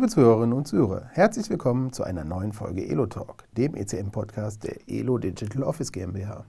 Liebe 0.00 0.08
Zuhörerinnen 0.08 0.56
und 0.56 0.66
Zuhörer, 0.66 1.10
herzlich 1.12 1.50
willkommen 1.50 1.92
zu 1.92 2.04
einer 2.04 2.24
neuen 2.24 2.54
Folge 2.54 2.88
Elo 2.88 3.04
Talk, 3.04 3.44
dem 3.58 3.74
ECM-Podcast 3.74 4.64
der 4.64 4.78
Elo 4.88 5.18
Digital 5.18 5.62
Office 5.62 5.92
GmbH. 5.92 6.46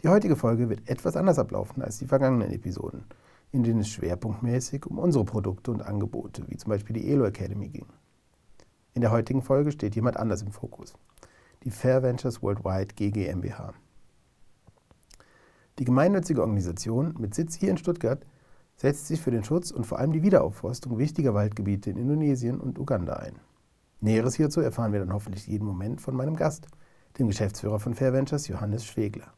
Die 0.00 0.08
heutige 0.08 0.36
Folge 0.36 0.68
wird 0.68 0.88
etwas 0.88 1.16
anders 1.16 1.40
ablaufen 1.40 1.82
als 1.82 1.98
die 1.98 2.06
vergangenen 2.06 2.52
Episoden, 2.52 3.06
in 3.50 3.64
denen 3.64 3.80
es 3.80 3.88
schwerpunktmäßig 3.88 4.86
um 4.86 5.00
unsere 5.00 5.24
Produkte 5.24 5.72
und 5.72 5.82
Angebote, 5.82 6.44
wie 6.46 6.56
zum 6.56 6.70
Beispiel 6.70 6.94
die 6.94 7.10
Elo 7.10 7.24
Academy, 7.24 7.66
ging. 7.66 7.86
In 8.94 9.00
der 9.00 9.10
heutigen 9.10 9.42
Folge 9.42 9.72
steht 9.72 9.96
jemand 9.96 10.16
anders 10.16 10.42
im 10.42 10.52
Fokus, 10.52 10.94
die 11.64 11.72
Fair 11.72 12.04
Ventures 12.04 12.40
Worldwide 12.40 12.94
GmbH. 12.94 13.74
Die 15.80 15.84
gemeinnützige 15.84 16.40
Organisation 16.40 17.16
mit 17.18 17.34
Sitz 17.34 17.56
hier 17.56 17.70
in 17.70 17.78
Stuttgart 17.78 18.24
setzt 18.82 19.06
sich 19.06 19.20
für 19.20 19.30
den 19.30 19.44
Schutz 19.44 19.70
und 19.70 19.86
vor 19.86 20.00
allem 20.00 20.12
die 20.12 20.24
Wiederaufforstung 20.24 20.98
wichtiger 20.98 21.34
Waldgebiete 21.34 21.88
in 21.88 21.96
Indonesien 21.96 22.60
und 22.60 22.80
Uganda 22.80 23.12
ein. 23.14 23.36
Näheres 24.00 24.34
hierzu 24.34 24.60
erfahren 24.60 24.92
wir 24.92 24.98
dann 24.98 25.12
hoffentlich 25.12 25.46
jeden 25.46 25.64
Moment 25.64 26.00
von 26.00 26.16
meinem 26.16 26.34
Gast, 26.34 26.66
dem 27.16 27.28
Geschäftsführer 27.28 27.78
von 27.78 27.94
Fair 27.94 28.12
Ventures, 28.12 28.48
Johannes 28.48 28.84
Schwegler. 28.84 29.32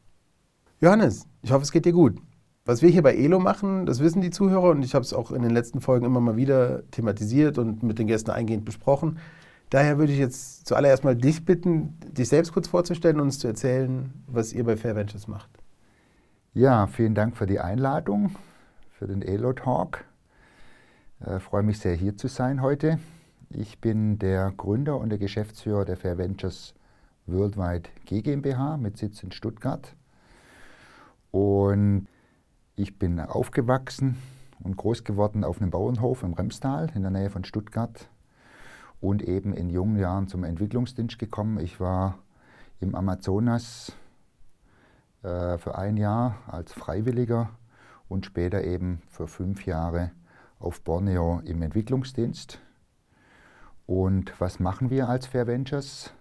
Johannes, 0.81 1.27
ich 1.43 1.51
hoffe, 1.51 1.61
es 1.61 1.71
geht 1.71 1.85
dir 1.85 1.93
gut. 1.93 2.19
Was 2.65 2.81
wir 2.81 2.89
hier 2.89 3.03
bei 3.03 3.15
ELO 3.15 3.39
machen, 3.39 3.85
das 3.85 3.99
wissen 3.99 4.19
die 4.19 4.31
Zuhörer 4.31 4.71
und 4.71 4.83
ich 4.83 4.95
habe 4.95 5.05
es 5.05 5.13
auch 5.13 5.29
in 5.29 5.43
den 5.43 5.51
letzten 5.51 5.79
Folgen 5.79 6.07
immer 6.07 6.21
mal 6.21 6.37
wieder 6.37 6.89
thematisiert 6.89 7.59
und 7.59 7.83
mit 7.83 7.99
den 7.99 8.07
Gästen 8.07 8.31
eingehend 8.31 8.65
besprochen. 8.65 9.19
Daher 9.69 9.99
würde 9.99 10.11
ich 10.11 10.17
jetzt 10.17 10.65
zuallererst 10.65 11.03
mal 11.03 11.15
dich 11.15 11.45
bitten, 11.45 11.99
dich 11.99 12.29
selbst 12.29 12.51
kurz 12.51 12.67
vorzustellen 12.67 13.17
und 13.17 13.27
uns 13.27 13.37
zu 13.37 13.47
erzählen, 13.47 14.11
was 14.25 14.53
ihr 14.53 14.63
bei 14.63 14.75
Fair 14.75 14.95
Ventures 14.95 15.27
macht. 15.27 15.51
Ja, 16.55 16.87
vielen 16.87 17.13
Dank 17.13 17.37
für 17.37 17.45
die 17.45 17.59
Einladung 17.59 18.31
für 18.97 19.07
den 19.07 19.21
Elo 19.21 19.51
Talk. 19.51 20.05
Ich 21.19 21.27
äh, 21.27 21.39
freue 21.39 21.63
mich 21.63 21.79
sehr, 21.79 21.95
hier 21.95 22.15
zu 22.15 22.29
sein 22.29 22.61
heute. 22.61 22.97
Ich 23.49 23.81
bin 23.81 24.19
der 24.19 24.53
Gründer 24.55 24.97
und 24.97 25.09
der 25.09 25.17
Geschäftsführer 25.17 25.83
der 25.83 25.97
Fair 25.97 26.17
Ventures 26.17 26.73
Worldwide 27.25 27.89
GmbH 28.05 28.77
mit 28.77 28.97
Sitz 28.97 29.21
in 29.21 29.33
Stuttgart. 29.33 29.93
Und 31.31 32.07
ich 32.77 32.97
bin 32.97 33.19
aufgewachsen 33.19 34.17
und 34.63 34.77
groß 34.77 35.03
geworden 35.03 35.43
auf 35.43 35.61
einem 35.61 35.71
Bauernhof 35.71 36.23
im 36.23 36.33
Remstal 36.33 36.89
in 36.95 37.01
der 37.01 37.11
Nähe 37.11 37.29
von 37.29 37.43
Stuttgart 37.43 38.07
und 39.01 39.21
eben 39.21 39.53
in 39.53 39.69
jungen 39.69 39.97
Jahren 39.97 40.29
zum 40.29 40.45
Entwicklungsdienst 40.45 41.19
gekommen. 41.19 41.59
Ich 41.59 41.81
war 41.81 42.19
im 42.79 42.95
Amazonas 42.95 43.91
äh, 45.23 45.57
für 45.57 45.77
ein 45.77 45.97
Jahr 45.97 46.37
als 46.47 46.71
Freiwilliger 46.71 47.49
und 48.07 48.25
später 48.25 48.63
eben 48.63 49.01
für 49.09 49.27
fünf 49.27 49.65
Jahre 49.65 50.11
auf 50.59 50.81
Borneo 50.81 51.41
im 51.45 51.61
Entwicklungsdienst. 51.61 52.59
Und 53.85 54.33
was 54.39 54.59
machen 54.59 54.89
wir 54.89 55.09
als 55.09 55.27
Fair 55.27 55.47
Ventures? 55.47 56.13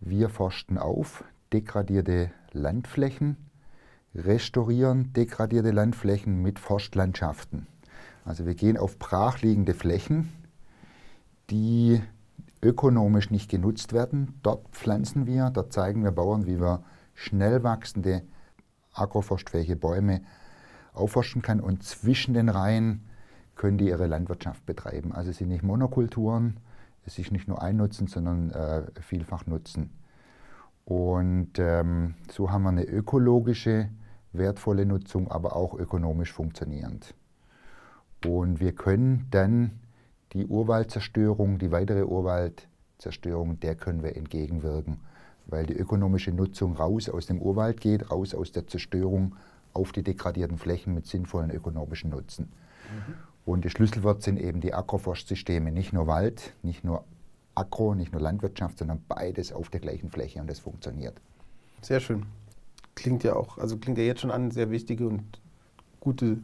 Wir 0.00 0.28
forsten 0.28 0.78
auf 0.78 1.24
degradierte 1.52 2.30
Landflächen, 2.52 3.36
restaurieren 4.14 5.12
degradierte 5.12 5.70
Landflächen 5.70 6.40
mit 6.42 6.58
Forstlandschaften. 6.58 7.66
Also 8.24 8.46
wir 8.46 8.54
gehen 8.54 8.76
auf 8.76 8.98
brachliegende 8.98 9.74
Flächen, 9.74 10.32
die 11.50 12.00
ökonomisch 12.62 13.30
nicht 13.30 13.50
genutzt 13.50 13.92
werden. 13.92 14.38
Dort 14.42 14.68
pflanzen 14.70 15.26
wir, 15.26 15.50
dort 15.50 15.72
zeigen 15.72 16.04
wir 16.04 16.12
Bauern, 16.12 16.46
wie 16.46 16.60
wir 16.60 16.84
schnell 17.14 17.62
wachsende 17.62 18.22
agroforstfähige 18.92 19.76
Bäume 19.76 20.22
aufforschen 20.92 21.42
kann. 21.42 21.60
Und 21.60 21.82
zwischen 21.82 22.34
den 22.34 22.48
Reihen 22.48 23.02
können 23.54 23.78
die 23.78 23.88
ihre 23.88 24.06
Landwirtschaft 24.06 24.64
betreiben. 24.66 25.12
Also 25.12 25.30
es 25.30 25.38
sind 25.38 25.48
nicht 25.48 25.62
Monokulturen, 25.62 26.58
es 27.04 27.18
ist 27.18 27.32
nicht 27.32 27.48
nur 27.48 27.62
ein 27.62 27.76
Nutzen, 27.76 28.06
sondern 28.06 28.50
äh, 28.50 28.82
vielfach 29.00 29.46
Nutzen. 29.46 29.90
Und 30.84 31.58
ähm, 31.58 32.14
so 32.30 32.50
haben 32.50 32.62
wir 32.62 32.70
eine 32.70 32.84
ökologische, 32.84 33.88
wertvolle 34.32 34.86
Nutzung, 34.86 35.30
aber 35.30 35.56
auch 35.56 35.74
ökonomisch 35.74 36.32
funktionierend. 36.32 37.14
Und 38.24 38.60
wir 38.60 38.72
können 38.72 39.26
dann 39.30 39.80
die 40.32 40.46
Urwaldzerstörung, 40.46 41.58
die 41.58 41.70
weitere 41.70 42.04
Urwaldzerstörung, 42.04 43.60
der 43.60 43.74
können 43.74 44.02
wir 44.02 44.16
entgegenwirken, 44.16 45.00
weil 45.46 45.66
die 45.66 45.74
ökonomische 45.74 46.32
Nutzung 46.32 46.74
raus 46.76 47.08
aus 47.08 47.26
dem 47.26 47.40
Urwald 47.40 47.80
geht, 47.80 48.10
raus 48.10 48.34
aus 48.34 48.52
der 48.52 48.66
Zerstörung 48.66 49.34
auf 49.74 49.92
die 49.92 50.02
degradierten 50.02 50.58
Flächen 50.58 50.94
mit 50.94 51.06
sinnvollen 51.06 51.50
ökonomischen 51.50 52.10
Nutzen. 52.10 52.44
Mhm. 52.44 53.14
Und 53.44 53.64
die 53.64 53.70
Schlüsselwort 53.70 54.22
sind 54.22 54.38
eben 54.38 54.60
die 54.60 54.72
Agroforstsysteme, 54.72 55.72
nicht 55.72 55.92
nur 55.92 56.06
Wald, 56.06 56.54
nicht 56.62 56.84
nur 56.84 57.04
Agro, 57.54 57.94
nicht 57.94 58.12
nur 58.12 58.20
Landwirtschaft, 58.20 58.78
sondern 58.78 59.02
beides 59.08 59.52
auf 59.52 59.68
der 59.68 59.80
gleichen 59.80 60.10
Fläche 60.10 60.40
und 60.40 60.48
das 60.48 60.60
funktioniert. 60.60 61.20
Sehr 61.80 62.00
schön. 62.00 62.24
Klingt 62.94 63.24
ja 63.24 63.34
auch, 63.34 63.58
also 63.58 63.76
klingt 63.78 63.98
ja 63.98 64.04
jetzt 64.04 64.20
schon 64.20 64.30
an 64.30 64.50
sehr 64.50 64.70
wichtige 64.70 65.08
und 65.08 65.40
gute 66.00 66.38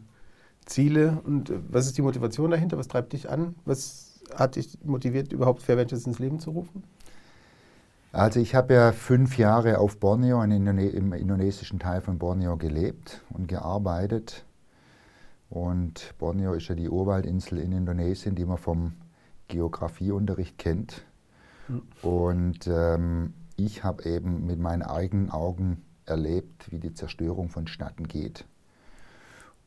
Ziele. 0.64 1.20
Und 1.24 1.50
äh, 1.50 1.60
was 1.68 1.86
ist 1.86 1.98
die 1.98 2.02
Motivation 2.02 2.50
dahinter? 2.50 2.78
Was 2.78 2.88
treibt 2.88 3.12
dich 3.12 3.28
an? 3.28 3.54
Was 3.64 4.20
hat 4.34 4.56
dich 4.56 4.78
motiviert, 4.84 5.32
überhaupt 5.32 5.62
Fair 5.62 5.76
Ventures 5.76 6.06
ins 6.06 6.18
Leben 6.18 6.40
zu 6.40 6.50
rufen? 6.50 6.82
Also 8.12 8.41
ich 8.41 8.54
habe 8.54 8.72
ja 8.72 8.92
fünf 8.92 9.36
Jahre 9.36 9.78
auf 9.78 9.98
Borneo, 9.98 10.42
im 10.42 11.12
indonesischen 11.12 11.78
Teil 11.78 12.00
von 12.00 12.19
Borneo 12.19 12.56
gelebt 12.56 13.22
und 13.30 13.48
gearbeitet. 13.48 14.44
Und 15.50 16.14
Borneo 16.19 16.54
ist 16.54 16.69
ja 16.69 16.74
die 16.74 16.88
Urwaldinsel 16.88 17.58
in 17.58 17.72
Indonesien, 17.72 18.34
die 18.34 18.46
man 18.46 18.56
vom 18.56 18.94
Geografieunterricht 19.48 20.56
kennt. 20.56 21.02
Mhm. 21.69 21.82
Und 22.02 22.66
ähm, 22.66 23.34
ich 23.56 23.84
habe 23.84 24.04
eben 24.04 24.46
mit 24.46 24.58
meinen 24.58 24.82
eigenen 24.82 25.30
Augen 25.30 25.82
erlebt, 26.06 26.70
wie 26.70 26.78
die 26.78 26.94
Zerstörung 26.94 27.50
vonstatten 27.50 28.08
geht. 28.08 28.46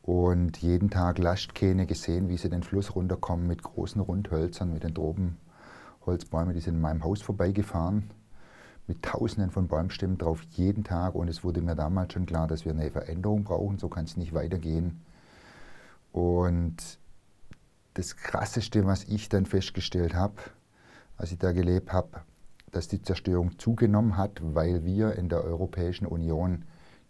Und 0.02 0.58
jeden 0.58 0.90
Tag 0.90 1.18
Lastkähne 1.18 1.86
gesehen, 1.86 2.28
wie 2.28 2.36
sie 2.36 2.50
den 2.50 2.64
Fluss 2.64 2.96
runterkommen 2.96 3.46
mit 3.46 3.62
großen 3.62 4.00
Rundhölzern, 4.00 4.72
mit 4.72 4.82
den 4.82 4.96
Tropenholzbäumen, 4.96 6.54
die 6.54 6.60
sind 6.60 6.74
in 6.74 6.80
meinem 6.80 7.04
Haus 7.04 7.22
vorbeigefahren 7.22 8.10
mit 8.86 9.02
Tausenden 9.02 9.50
von 9.50 9.68
Baumstämmen 9.68 10.18
drauf, 10.18 10.42
jeden 10.50 10.84
Tag. 10.84 11.14
Und 11.14 11.28
es 11.28 11.44
wurde 11.44 11.62
mir 11.62 11.74
damals 11.74 12.12
schon 12.12 12.26
klar, 12.26 12.46
dass 12.46 12.64
wir 12.64 12.72
eine 12.72 12.90
Veränderung 12.90 13.44
brauchen. 13.44 13.78
So 13.78 13.88
kann 13.88 14.04
es 14.04 14.16
nicht 14.16 14.34
weitergehen. 14.34 15.00
Und 16.12 16.98
das 17.94 18.16
Krasseste, 18.16 18.86
was 18.86 19.04
ich 19.04 19.28
dann 19.28 19.46
festgestellt 19.46 20.14
habe, 20.14 20.34
als 21.16 21.32
ich 21.32 21.38
da 21.38 21.52
gelebt 21.52 21.92
habe, 21.92 22.22
dass 22.70 22.88
die 22.88 23.02
Zerstörung 23.02 23.58
zugenommen 23.58 24.16
hat, 24.16 24.40
weil 24.42 24.84
wir 24.84 25.14
in 25.14 25.28
der 25.28 25.44
Europäischen 25.44 26.06
Union 26.06 26.64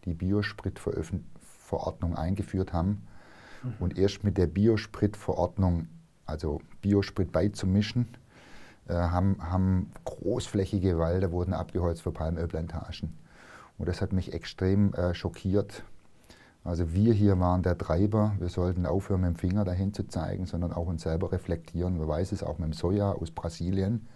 die 0.05 0.15
Biospritverordnung 0.15 2.17
eingeführt 2.17 2.73
haben. 2.73 3.07
Mhm. 3.63 3.75
Und 3.79 3.97
erst 3.97 4.25
mit 4.25 4.39
der 4.39 4.49
Biospritverordnung, 4.49 5.87
also 6.27 6.61
Biosprit 6.81 7.31
beizumischen, 7.31 8.09
haben, 8.95 9.37
haben 9.41 9.91
großflächige 10.05 10.99
Wälder 10.99 11.33
wurden 11.33 11.55
abgeholzt 11.55 12.03
für 12.03 12.13
Palmölplantagen. 12.13 13.17
Und 13.79 13.89
das 13.89 14.01
hat 14.01 14.13
mich 14.13 14.33
extrem 14.33 14.95
äh, 14.95 15.15
schockiert. 15.15 15.83
Also 16.65 16.93
wir 16.93 17.13
hier 17.13 17.41
waren 17.41 17.63
der 17.63 17.77
Treiber. 17.77 18.37
Wir 18.39 18.49
sollten 18.49 18.87
aufhören, 18.87 19.23
mit 19.23 19.31
dem 19.31 19.37
Finger 19.37 19.65
dahin 19.65 19.93
zu 19.93 20.05
zeigen, 20.05 20.47
sondern 20.47 20.73
auch 20.73 20.87
uns 20.87 21.03
selber 21.03 21.33
reflektieren. 21.33 21.99
Man 21.99 22.07
weiß 22.07 22.33
es 22.33 22.43
auch 22.43 22.59
mit 22.59 22.69
dem 22.69 22.73
Soja 22.73 23.13
aus 23.13 23.33
Brasilien. 23.33 24.07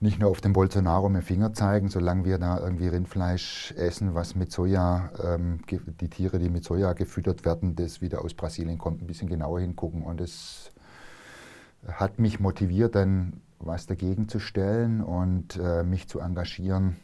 Nicht 0.00 0.18
nur 0.18 0.30
auf 0.30 0.40
den 0.40 0.52
Bolsonaro 0.52 1.08
mit 1.08 1.22
dem 1.22 1.26
Finger 1.26 1.52
zeigen, 1.52 1.88
solange 1.88 2.24
wir 2.24 2.38
da 2.38 2.58
irgendwie 2.58 2.88
Rindfleisch 2.88 3.72
essen, 3.76 4.14
was 4.14 4.34
mit 4.34 4.52
Soja, 4.52 5.10
ähm, 5.22 5.60
die 5.70 6.08
Tiere, 6.08 6.38
die 6.38 6.50
mit 6.50 6.64
Soja 6.64 6.92
gefüttert 6.92 7.44
werden, 7.44 7.76
das 7.76 8.02
wieder 8.02 8.22
aus 8.22 8.34
Brasilien 8.34 8.78
kommt, 8.78 9.02
ein 9.02 9.06
bisschen 9.06 9.28
genauer 9.28 9.60
hingucken. 9.60 10.02
Und 10.02 10.20
das 10.20 10.70
hat 11.86 12.18
mich 12.18 12.40
motiviert, 12.40 12.94
dann 12.94 13.40
was 13.58 13.86
dagegen 13.86 14.28
zu 14.28 14.38
stellen 14.38 15.00
und 15.02 15.56
äh, 15.56 15.82
mich 15.82 16.08
zu 16.08 16.20
engagieren, 16.20 16.96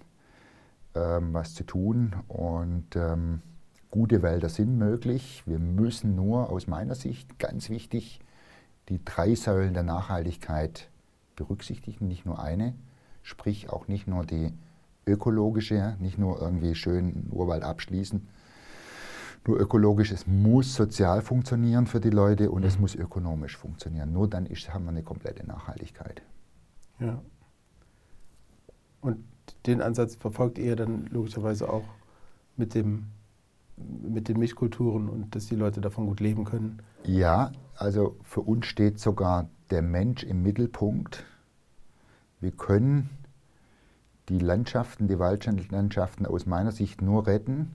ähm, 0.94 1.32
was 1.32 1.54
zu 1.54 1.64
tun. 1.64 2.14
Und 2.28 2.94
ähm, 2.96 3.42
gute 3.90 4.22
Wälder 4.22 4.48
sind 4.48 4.76
möglich. 4.76 5.42
Wir 5.46 5.58
müssen 5.58 6.14
nur 6.14 6.50
aus 6.50 6.66
meiner 6.66 6.94
Sicht, 6.94 7.38
ganz 7.38 7.70
wichtig, 7.70 8.20
die 8.88 9.04
drei 9.04 9.34
Säulen 9.34 9.74
der 9.74 9.82
Nachhaltigkeit 9.82 10.88
berücksichtigen, 11.36 12.08
nicht 12.08 12.26
nur 12.26 12.42
eine, 12.42 12.74
sprich 13.22 13.70
auch 13.70 13.88
nicht 13.88 14.06
nur 14.06 14.24
die 14.24 14.52
ökologische, 15.06 15.96
nicht 16.00 16.18
nur 16.18 16.40
irgendwie 16.40 16.74
schön 16.74 17.28
Urwald 17.30 17.62
abschließen, 17.62 18.28
nur 19.46 19.58
ökologisch, 19.58 20.12
es 20.12 20.26
muss 20.26 20.74
sozial 20.74 21.20
funktionieren 21.20 21.86
für 21.86 22.00
die 22.00 22.10
Leute 22.10 22.50
und 22.50 22.62
mhm. 22.62 22.68
es 22.68 22.78
muss 22.78 22.94
ökonomisch 22.94 23.56
funktionieren. 23.56 24.12
Nur 24.12 24.28
dann 24.28 24.46
ist, 24.46 24.72
haben 24.72 24.84
wir 24.84 24.90
eine 24.90 25.02
komplette 25.02 25.44
Nachhaltigkeit. 25.44 26.22
Ja. 27.02 27.20
Und 29.00 29.24
den 29.66 29.82
Ansatz 29.82 30.14
verfolgt 30.14 30.58
ihr 30.58 30.76
dann 30.76 31.06
logischerweise 31.06 31.68
auch 31.68 31.84
mit, 32.56 32.74
dem, 32.74 33.06
mit 33.76 34.28
den 34.28 34.38
Milchkulturen 34.38 35.08
und 35.08 35.34
dass 35.34 35.46
die 35.46 35.56
Leute 35.56 35.80
davon 35.80 36.06
gut 36.06 36.20
leben 36.20 36.44
können? 36.44 36.80
Ja, 37.04 37.52
also 37.76 38.16
für 38.22 38.40
uns 38.40 38.66
steht 38.66 39.00
sogar 39.00 39.48
der 39.70 39.82
Mensch 39.82 40.22
im 40.22 40.42
Mittelpunkt. 40.42 41.24
Wir 42.40 42.52
können 42.52 43.10
die 44.28 44.38
Landschaften, 44.38 45.08
die 45.08 45.18
Waldlandschaften 45.18 46.26
aus 46.26 46.46
meiner 46.46 46.72
Sicht 46.72 47.02
nur 47.02 47.26
retten, 47.26 47.72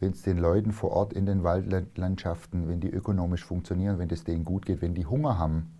wenn 0.00 0.12
es 0.12 0.22
den 0.22 0.38
Leuten 0.38 0.72
vor 0.72 0.90
Ort 0.90 1.12
in 1.12 1.26
den 1.26 1.44
Waldlandschaften, 1.44 2.66
wenn 2.66 2.80
die 2.80 2.90
ökonomisch 2.90 3.44
funktionieren, 3.44 3.98
wenn 3.98 4.10
es 4.10 4.24
denen 4.24 4.44
gut 4.44 4.66
geht, 4.66 4.82
wenn 4.82 4.94
die 4.94 5.06
Hunger 5.06 5.38
haben, 5.38 5.70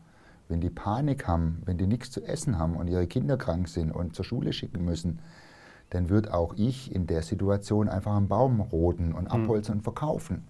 wenn 0.52 0.60
die 0.60 0.70
Panik 0.70 1.26
haben, 1.26 1.62
wenn 1.64 1.78
die 1.78 1.86
nichts 1.86 2.10
zu 2.10 2.22
essen 2.22 2.58
haben 2.58 2.76
und 2.76 2.86
ihre 2.86 3.06
Kinder 3.06 3.38
krank 3.38 3.68
sind 3.68 3.90
und 3.90 4.14
zur 4.14 4.24
Schule 4.24 4.52
schicken 4.52 4.84
müssen, 4.84 5.18
dann 5.90 6.10
wird 6.10 6.30
auch 6.30 6.54
ich 6.56 6.94
in 6.94 7.06
der 7.06 7.22
Situation 7.22 7.88
einfach 7.88 8.14
einen 8.14 8.28
Baum 8.28 8.60
roden 8.60 9.14
und 9.14 9.24
mhm. 9.24 9.30
abholzen 9.30 9.74
mhm. 9.74 9.78
und 9.78 9.82
verkaufen. 9.82 10.44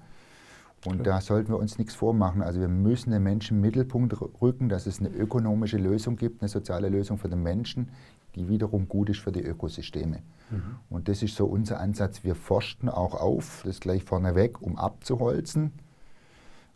Und 0.85 0.95
okay. 0.95 1.05
da 1.05 1.21
sollten 1.21 1.53
wir 1.53 1.59
uns 1.59 1.79
nichts 1.79 1.95
vormachen. 1.95 2.43
Also 2.43 2.61
wir 2.61 2.69
müssen 2.69 3.13
den 3.13 3.23
Menschen 3.23 3.59
im 3.59 3.61
Mittelpunkt 3.61 4.15
rücken, 4.43 4.69
dass 4.69 4.87
es 4.87 4.99
eine 4.99 5.09
ökonomische 5.09 5.79
Lösung 5.79 6.17
gibt, 6.17 6.43
eine 6.43 6.49
soziale 6.49 6.89
Lösung 6.89 7.19
für 7.19 7.29
den 7.29 7.43
Menschen, 7.43 7.91
die 8.35 8.49
wiederum 8.49 8.89
gut 8.89 9.09
ist 9.09 9.21
für 9.21 9.31
die 9.31 9.43
Ökosysteme. 9.43 10.19
Mhm. 10.51 10.63
Und 10.91 11.09
das 11.09 11.23
ist 11.23 11.37
so 11.37 11.47
unser 11.47 11.79
Ansatz. 11.79 12.25
Wir 12.25 12.35
forsten 12.35 12.89
auch 12.89 13.15
auf, 13.15 13.63
das 13.65 13.79
gleich 13.79 14.03
vorneweg, 14.03 14.61
um 14.61 14.77
abzuholzen. 14.77 15.71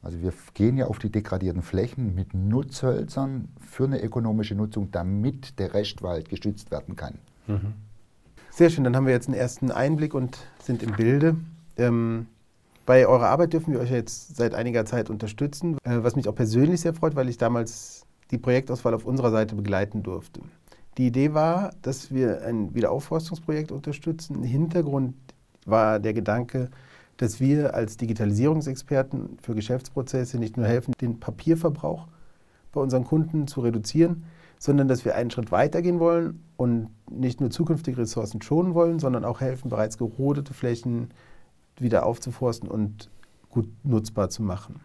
Also 0.06 0.22
wir 0.22 0.32
gehen 0.54 0.76
ja 0.76 0.86
auf 0.86 1.00
die 1.00 1.10
degradierten 1.10 1.62
Flächen 1.62 2.14
mit 2.14 2.32
Nutzhölzern 2.32 3.48
für 3.58 3.84
eine 3.84 4.00
ökonomische 4.00 4.54
Nutzung, 4.54 4.92
damit 4.92 5.58
der 5.58 5.74
Restwald 5.74 6.28
geschützt 6.28 6.70
werden 6.70 6.94
kann. 6.94 7.18
Mhm. 7.48 7.72
Sehr 8.50 8.70
schön, 8.70 8.84
dann 8.84 8.94
haben 8.94 9.06
wir 9.06 9.12
jetzt 9.12 9.26
einen 9.26 9.36
ersten 9.36 9.72
Einblick 9.72 10.14
und 10.14 10.38
sind 10.62 10.84
im 10.84 10.92
Bilde. 10.92 11.34
Ähm, 11.76 12.26
bei 12.86 13.08
eurer 13.08 13.26
Arbeit 13.26 13.52
dürfen 13.52 13.72
wir 13.72 13.80
euch 13.80 13.90
jetzt 13.90 14.36
seit 14.36 14.54
einiger 14.54 14.86
Zeit 14.86 15.10
unterstützen, 15.10 15.76
äh, 15.82 15.98
was 16.04 16.14
mich 16.14 16.28
auch 16.28 16.36
persönlich 16.36 16.82
sehr 16.82 16.94
freut, 16.94 17.16
weil 17.16 17.28
ich 17.28 17.36
damals 17.36 18.06
die 18.30 18.38
Projektauswahl 18.38 18.94
auf 18.94 19.06
unserer 19.06 19.32
Seite 19.32 19.56
begleiten 19.56 20.04
durfte. 20.04 20.40
Die 20.98 21.08
Idee 21.08 21.34
war, 21.34 21.72
dass 21.82 22.14
wir 22.14 22.42
ein 22.42 22.72
Wiederaufforstungsprojekt 22.76 23.72
unterstützen. 23.72 24.44
Hintergrund 24.44 25.14
war 25.64 25.98
der 25.98 26.14
Gedanke, 26.14 26.70
dass 27.16 27.40
wir 27.40 27.74
als 27.74 27.96
Digitalisierungsexperten 27.96 29.38
für 29.40 29.54
Geschäftsprozesse 29.54 30.38
nicht 30.38 30.56
nur 30.56 30.66
helfen, 30.66 30.94
den 31.00 31.18
Papierverbrauch 31.20 32.08
bei 32.72 32.80
unseren 32.80 33.04
Kunden 33.04 33.46
zu 33.46 33.60
reduzieren, 33.60 34.24
sondern 34.58 34.88
dass 34.88 35.04
wir 35.04 35.14
einen 35.14 35.30
Schritt 35.30 35.50
weiter 35.50 35.82
gehen 35.82 36.00
wollen 36.00 36.42
und 36.56 36.90
nicht 37.10 37.40
nur 37.40 37.50
zukünftige 37.50 37.98
Ressourcen 37.98 38.42
schonen 38.42 38.74
wollen, 38.74 38.98
sondern 38.98 39.24
auch 39.24 39.40
helfen, 39.40 39.70
bereits 39.70 39.98
gerodete 39.98 40.54
Flächen 40.54 41.10
wieder 41.78 42.06
aufzuforsten 42.06 42.68
und 42.68 43.10
gut 43.50 43.68
nutzbar 43.84 44.28
zu 44.30 44.42
machen. 44.42 44.80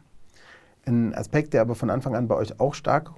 Ein 0.85 1.13
Aspekt, 1.13 1.53
der 1.53 1.61
aber 1.61 1.75
von 1.75 1.89
Anfang 1.89 2.15
an 2.15 2.27
bei 2.27 2.35
euch 2.35 2.59
auch 2.59 2.73
stark 2.73 3.11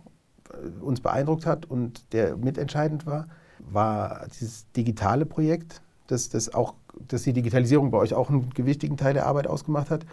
äh, 0.52 0.84
uns 0.84 1.02
beeindruckt 1.02 1.46
hat 1.46 1.66
und 1.66 2.12
der 2.14 2.38
mitentscheidend 2.38 3.06
war, 3.06 3.28
war 3.60 4.28
dieses 4.34 4.70
digitale 4.74 5.26
Projekt, 5.26 5.82
dass, 6.08 6.30
das 6.30 6.54
auch, 6.54 6.74
dass 7.08 7.24
die 7.24 7.34
Digitalisierung 7.34 7.92
bei 7.92 7.98
euch 7.98 8.14
auch 8.14 8.30
einen 8.30 8.50
gewichtigen 8.52 8.98
Teil 8.98 9.14
der 9.14 9.26
Arbeit 9.26 9.48
ausgemacht 9.48 9.90
hat. 9.90 10.06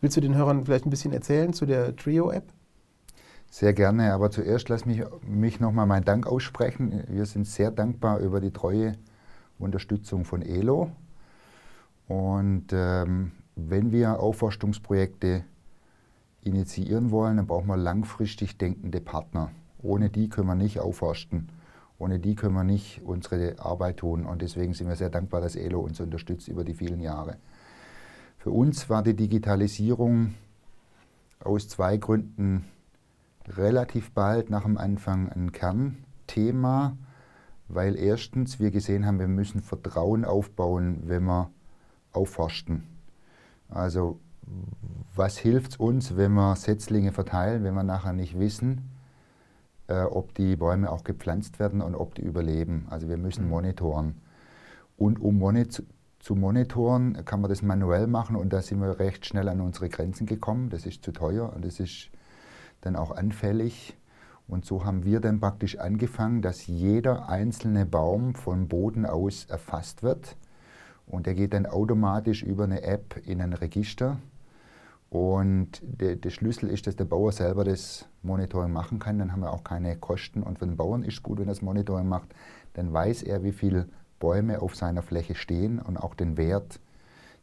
Willst 0.00 0.16
du 0.16 0.20
den 0.20 0.34
Hörern 0.34 0.64
vielleicht 0.64 0.86
ein 0.86 0.90
bisschen 0.90 1.12
erzählen 1.12 1.52
zu 1.52 1.66
der 1.66 1.96
Trio-App? 1.96 2.44
Sehr 3.50 3.72
gerne, 3.72 4.12
aber 4.12 4.30
zuerst 4.30 4.68
lass 4.68 4.84
mich, 4.84 5.02
mich 5.22 5.58
nochmal 5.58 5.86
meinen 5.86 6.04
Dank 6.04 6.26
aussprechen. 6.26 7.02
Wir 7.08 7.24
sind 7.24 7.46
sehr 7.46 7.70
dankbar 7.70 8.18
über 8.18 8.40
die 8.40 8.52
treue 8.52 8.96
Unterstützung 9.58 10.24
von 10.24 10.42
ELO. 10.42 10.90
Und 12.06 12.66
ähm, 12.72 13.32
wenn 13.56 13.90
wir 13.90 14.20
Aufforstungsprojekte 14.20 15.44
initiieren 16.44 17.10
wollen, 17.10 17.38
dann 17.38 17.46
brauchen 17.46 17.66
wir 17.66 17.76
langfristig 17.76 18.58
denkende 18.58 19.00
Partner. 19.00 19.50
Ohne 19.82 20.10
die 20.10 20.28
können 20.28 20.46
wir 20.46 20.54
nicht 20.54 20.78
aufforsten. 20.80 21.48
Ohne 21.98 22.18
die 22.20 22.34
können 22.34 22.54
wir 22.54 22.64
nicht 22.64 23.02
unsere 23.04 23.58
Arbeit 23.58 23.98
tun. 23.98 24.24
Und 24.24 24.42
deswegen 24.42 24.72
sind 24.72 24.88
wir 24.88 24.96
sehr 24.96 25.10
dankbar, 25.10 25.40
dass 25.40 25.56
ELO 25.56 25.80
uns 25.80 26.00
unterstützt 26.00 26.48
über 26.48 26.64
die 26.64 26.74
vielen 26.74 27.00
Jahre. 27.00 27.36
Für 28.38 28.50
uns 28.50 28.88
war 28.88 29.02
die 29.02 29.14
Digitalisierung 29.14 30.34
aus 31.40 31.68
zwei 31.68 31.96
Gründen 31.96 32.64
relativ 33.48 34.12
bald 34.12 34.50
nach 34.50 34.62
dem 34.62 34.78
Anfang 34.78 35.28
ein 35.28 35.52
Kernthema, 35.52 36.96
weil 37.68 37.96
erstens 37.96 38.60
wir 38.60 38.70
gesehen 38.70 39.06
haben, 39.06 39.18
wir 39.18 39.28
müssen 39.28 39.60
Vertrauen 39.60 40.24
aufbauen, 40.24 41.02
wenn 41.06 41.24
wir 41.24 41.50
aufforsten. 42.12 42.84
Also 43.68 44.18
was 45.14 45.36
hilft 45.36 45.72
es 45.72 45.76
uns, 45.78 46.16
wenn 46.16 46.32
wir 46.32 46.56
Setzlinge 46.56 47.12
verteilen, 47.12 47.64
wenn 47.64 47.74
wir 47.74 47.82
nachher 47.82 48.12
nicht 48.12 48.38
wissen, 48.38 48.88
äh, 49.88 50.02
ob 50.02 50.34
die 50.34 50.56
Bäume 50.56 50.90
auch 50.90 51.04
gepflanzt 51.04 51.58
werden 51.58 51.80
und 51.82 51.94
ob 51.94 52.14
die 52.14 52.22
überleben. 52.22 52.86
Also 52.90 53.08
wir 53.08 53.16
müssen 53.16 53.44
mhm. 53.44 53.50
monitoren. 53.50 54.14
Und 54.96 55.20
um 55.20 55.38
moni 55.38 55.66
zu 55.68 56.34
monitoren, 56.34 57.24
kann 57.24 57.40
man 57.40 57.48
das 57.48 57.62
manuell 57.62 58.06
machen 58.06 58.36
und 58.36 58.52
da 58.52 58.60
sind 58.60 58.80
wir 58.80 58.98
recht 58.98 59.24
schnell 59.24 59.48
an 59.48 59.60
unsere 59.60 59.88
Grenzen 59.88 60.26
gekommen. 60.26 60.68
Das 60.68 60.84
ist 60.84 61.04
zu 61.04 61.12
teuer 61.12 61.52
und 61.54 61.64
das 61.64 61.80
ist 61.80 62.10
dann 62.80 62.96
auch 62.96 63.12
anfällig. 63.12 63.96
Und 64.48 64.64
so 64.64 64.84
haben 64.84 65.04
wir 65.04 65.20
dann 65.20 65.40
praktisch 65.40 65.78
angefangen, 65.78 66.42
dass 66.42 66.66
jeder 66.66 67.28
einzelne 67.28 67.86
Baum 67.86 68.34
vom 68.34 68.66
Boden 68.66 69.06
aus 69.06 69.44
erfasst 69.44 70.02
wird. 70.02 70.36
Und 71.06 71.26
der 71.26 71.34
geht 71.34 71.52
dann 71.52 71.66
automatisch 71.66 72.42
über 72.42 72.64
eine 72.64 72.82
App 72.82 73.20
in 73.24 73.40
ein 73.40 73.52
Register. 73.52 74.18
Und 75.10 75.80
der, 75.82 76.16
der, 76.16 76.30
Schlüssel 76.30 76.68
ist, 76.68 76.86
dass 76.86 76.96
der 76.96 77.06
Bauer 77.06 77.32
selber 77.32 77.64
das 77.64 78.06
Monitoring 78.22 78.72
machen 78.72 78.98
kann. 78.98 79.18
Dann 79.18 79.32
haben 79.32 79.40
wir 79.40 79.52
auch 79.52 79.64
keine 79.64 79.96
Kosten. 79.96 80.42
Und 80.42 80.58
für 80.58 80.66
den 80.66 80.76
Bauern 80.76 81.02
ist 81.02 81.14
es 81.14 81.22
gut, 81.22 81.38
wenn 81.38 81.46
er 81.46 81.52
das 81.52 81.62
Monitoring 81.62 82.06
macht. 82.06 82.34
Dann 82.74 82.92
weiß 82.92 83.22
er, 83.22 83.42
wie 83.42 83.52
viele 83.52 83.88
Bäume 84.18 84.60
auf 84.60 84.76
seiner 84.76 85.02
Fläche 85.02 85.34
stehen 85.34 85.78
und 85.78 85.96
auch 85.96 86.14
den 86.14 86.36
Wert, 86.36 86.80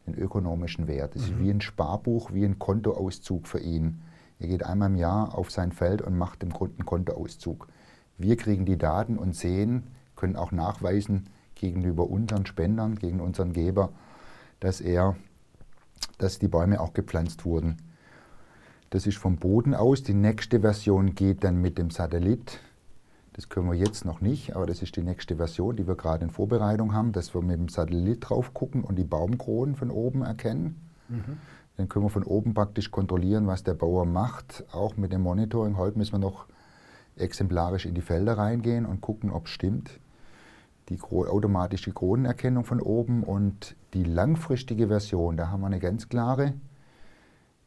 den 0.05 0.13
ökonomischen 0.13 0.87
Wert. 0.87 1.15
Das 1.15 1.23
mhm. 1.23 1.27
ist 1.27 1.39
wie 1.39 1.49
ein 1.49 1.61
Sparbuch, 1.61 2.33
wie 2.33 2.45
ein 2.45 2.59
Kontoauszug 2.59 3.47
für 3.47 3.59
ihn. 3.59 4.01
Er 4.37 4.47
geht 4.47 4.63
einmal 4.63 4.89
im 4.89 4.95
Jahr 4.95 5.35
auf 5.35 5.49
sein 5.49 5.71
Feld 5.71 6.01
und 6.01 6.17
macht 6.17 6.43
dem 6.43 6.53
Kunden 6.53 6.85
Kontoauszug. 6.85 7.67
Wir 8.17 8.37
kriegen 8.37 8.65
die 8.65 8.77
Daten 8.77 9.17
und 9.17 9.35
sehen, 9.35 9.87
können 10.15 10.35
auch 10.35 10.51
nachweisen 10.51 11.29
gegenüber 11.55 12.09
unseren 12.09 12.45
Spendern, 12.45 12.95
gegen 12.95 13.21
unseren 13.21 13.53
Geber, 13.53 13.91
dass 14.59 14.81
er 14.81 15.15
dass 16.17 16.39
die 16.39 16.47
Bäume 16.47 16.79
auch 16.79 16.93
gepflanzt 16.93 17.45
wurden. 17.45 17.77
Das 18.89 19.07
ist 19.07 19.17
vom 19.17 19.37
Boden 19.37 19.73
aus. 19.73 20.03
Die 20.03 20.13
nächste 20.13 20.61
Version 20.61 21.15
geht 21.15 21.43
dann 21.43 21.61
mit 21.61 21.77
dem 21.77 21.89
Satellit. 21.89 22.59
Das 23.33 23.49
können 23.49 23.67
wir 23.67 23.75
jetzt 23.75 24.05
noch 24.05 24.21
nicht, 24.21 24.55
aber 24.55 24.65
das 24.65 24.81
ist 24.81 24.95
die 24.95 25.03
nächste 25.03 25.35
Version, 25.35 25.75
die 25.75 25.87
wir 25.87 25.95
gerade 25.95 26.23
in 26.23 26.31
Vorbereitung 26.31 26.93
haben, 26.93 27.11
dass 27.11 27.33
wir 27.33 27.41
mit 27.41 27.59
dem 27.59 27.67
Satellit 27.67 28.29
drauf 28.29 28.53
gucken 28.53 28.83
und 28.83 28.95
die 28.95 29.03
Baumkronen 29.03 29.75
von 29.75 29.91
oben 29.91 30.21
erkennen. 30.21 30.79
Mhm. 31.09 31.37
Dann 31.75 31.89
können 31.89 32.05
wir 32.05 32.09
von 32.09 32.23
oben 32.23 32.53
praktisch 32.53 32.91
kontrollieren, 32.91 33.47
was 33.47 33.63
der 33.63 33.73
Bauer 33.73 34.05
macht. 34.05 34.63
Auch 34.71 34.95
mit 34.95 35.11
dem 35.11 35.21
Monitoring. 35.21 35.75
Heute 35.75 35.97
müssen 35.97 36.13
wir 36.13 36.19
noch 36.19 36.45
exemplarisch 37.17 37.85
in 37.85 37.95
die 37.95 38.01
Felder 38.01 38.37
reingehen 38.37 38.85
und 38.85 39.01
gucken, 39.01 39.29
ob 39.31 39.47
es 39.47 39.51
stimmt 39.51 39.99
die 40.89 41.01
automatische 41.01 41.91
Kronenerkennung 41.91 42.63
von 42.63 42.79
oben 42.79 43.23
und 43.23 43.75
die 43.93 44.03
langfristige 44.03 44.87
Version, 44.87 45.37
da 45.37 45.49
haben 45.49 45.61
wir 45.61 45.67
eine 45.67 45.79
ganz 45.79 46.09
klare. 46.09 46.53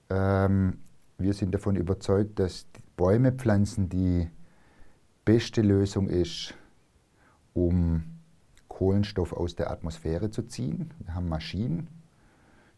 Ähm, 0.08 0.78
wir 1.18 1.34
sind 1.34 1.52
davon 1.52 1.76
überzeugt, 1.76 2.38
dass 2.38 2.66
Bäume 2.96 3.32
pflanzen 3.32 3.88
die 3.88 4.28
beste 5.24 5.62
Lösung 5.62 6.08
ist, 6.08 6.54
um 7.54 8.04
Kohlenstoff 8.68 9.32
aus 9.32 9.56
der 9.56 9.70
Atmosphäre 9.70 10.30
zu 10.30 10.42
ziehen. 10.42 10.94
Wir 11.00 11.14
haben 11.14 11.28
Maschinen, 11.28 11.88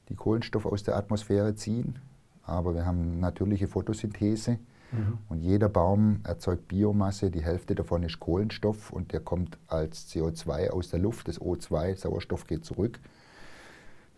die 0.08 0.14
Kohlenstoff 0.14 0.64
aus 0.64 0.82
der 0.82 0.96
Atmosphäre 0.96 1.54
ziehen, 1.54 1.98
aber 2.42 2.74
wir 2.74 2.86
haben 2.86 3.20
natürliche 3.20 3.68
Photosynthese 3.68 4.58
Mhm. 4.92 5.18
Und 5.28 5.40
jeder 5.40 5.68
Baum 5.68 6.20
erzeugt 6.24 6.68
Biomasse, 6.68 7.30
die 7.30 7.42
Hälfte 7.42 7.74
davon 7.74 8.02
ist 8.02 8.20
Kohlenstoff 8.20 8.92
und 8.92 9.12
der 9.12 9.20
kommt 9.20 9.58
als 9.68 10.08
CO2 10.10 10.70
aus 10.70 10.90
der 10.90 11.00
Luft. 11.00 11.28
Das 11.28 11.40
O2, 11.40 11.96
Sauerstoff 11.96 12.46
geht 12.46 12.64
zurück. 12.64 12.98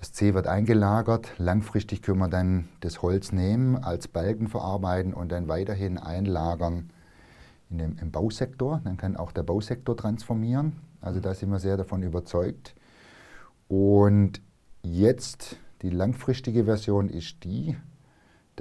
Das 0.00 0.12
C 0.12 0.34
wird 0.34 0.48
eingelagert. 0.48 1.32
Langfristig 1.38 2.02
können 2.02 2.18
wir 2.18 2.28
dann 2.28 2.68
das 2.80 3.02
Holz 3.02 3.30
nehmen, 3.30 3.76
als 3.76 4.08
Balken 4.08 4.48
verarbeiten 4.48 5.14
und 5.14 5.30
dann 5.30 5.46
weiterhin 5.46 5.96
einlagern 5.96 6.90
in 7.70 7.78
dem, 7.78 7.98
im 7.98 8.10
Bausektor. 8.10 8.80
Dann 8.82 8.96
kann 8.96 9.16
auch 9.16 9.30
der 9.30 9.44
Bausektor 9.44 9.96
transformieren. 9.96 10.72
Also 11.00 11.20
da 11.20 11.34
sind 11.34 11.50
wir 11.50 11.60
sehr 11.60 11.76
davon 11.76 12.02
überzeugt. 12.02 12.74
Und 13.68 14.40
jetzt 14.82 15.56
die 15.82 15.90
langfristige 15.90 16.64
Version 16.64 17.08
ist 17.08 17.44
die, 17.44 17.76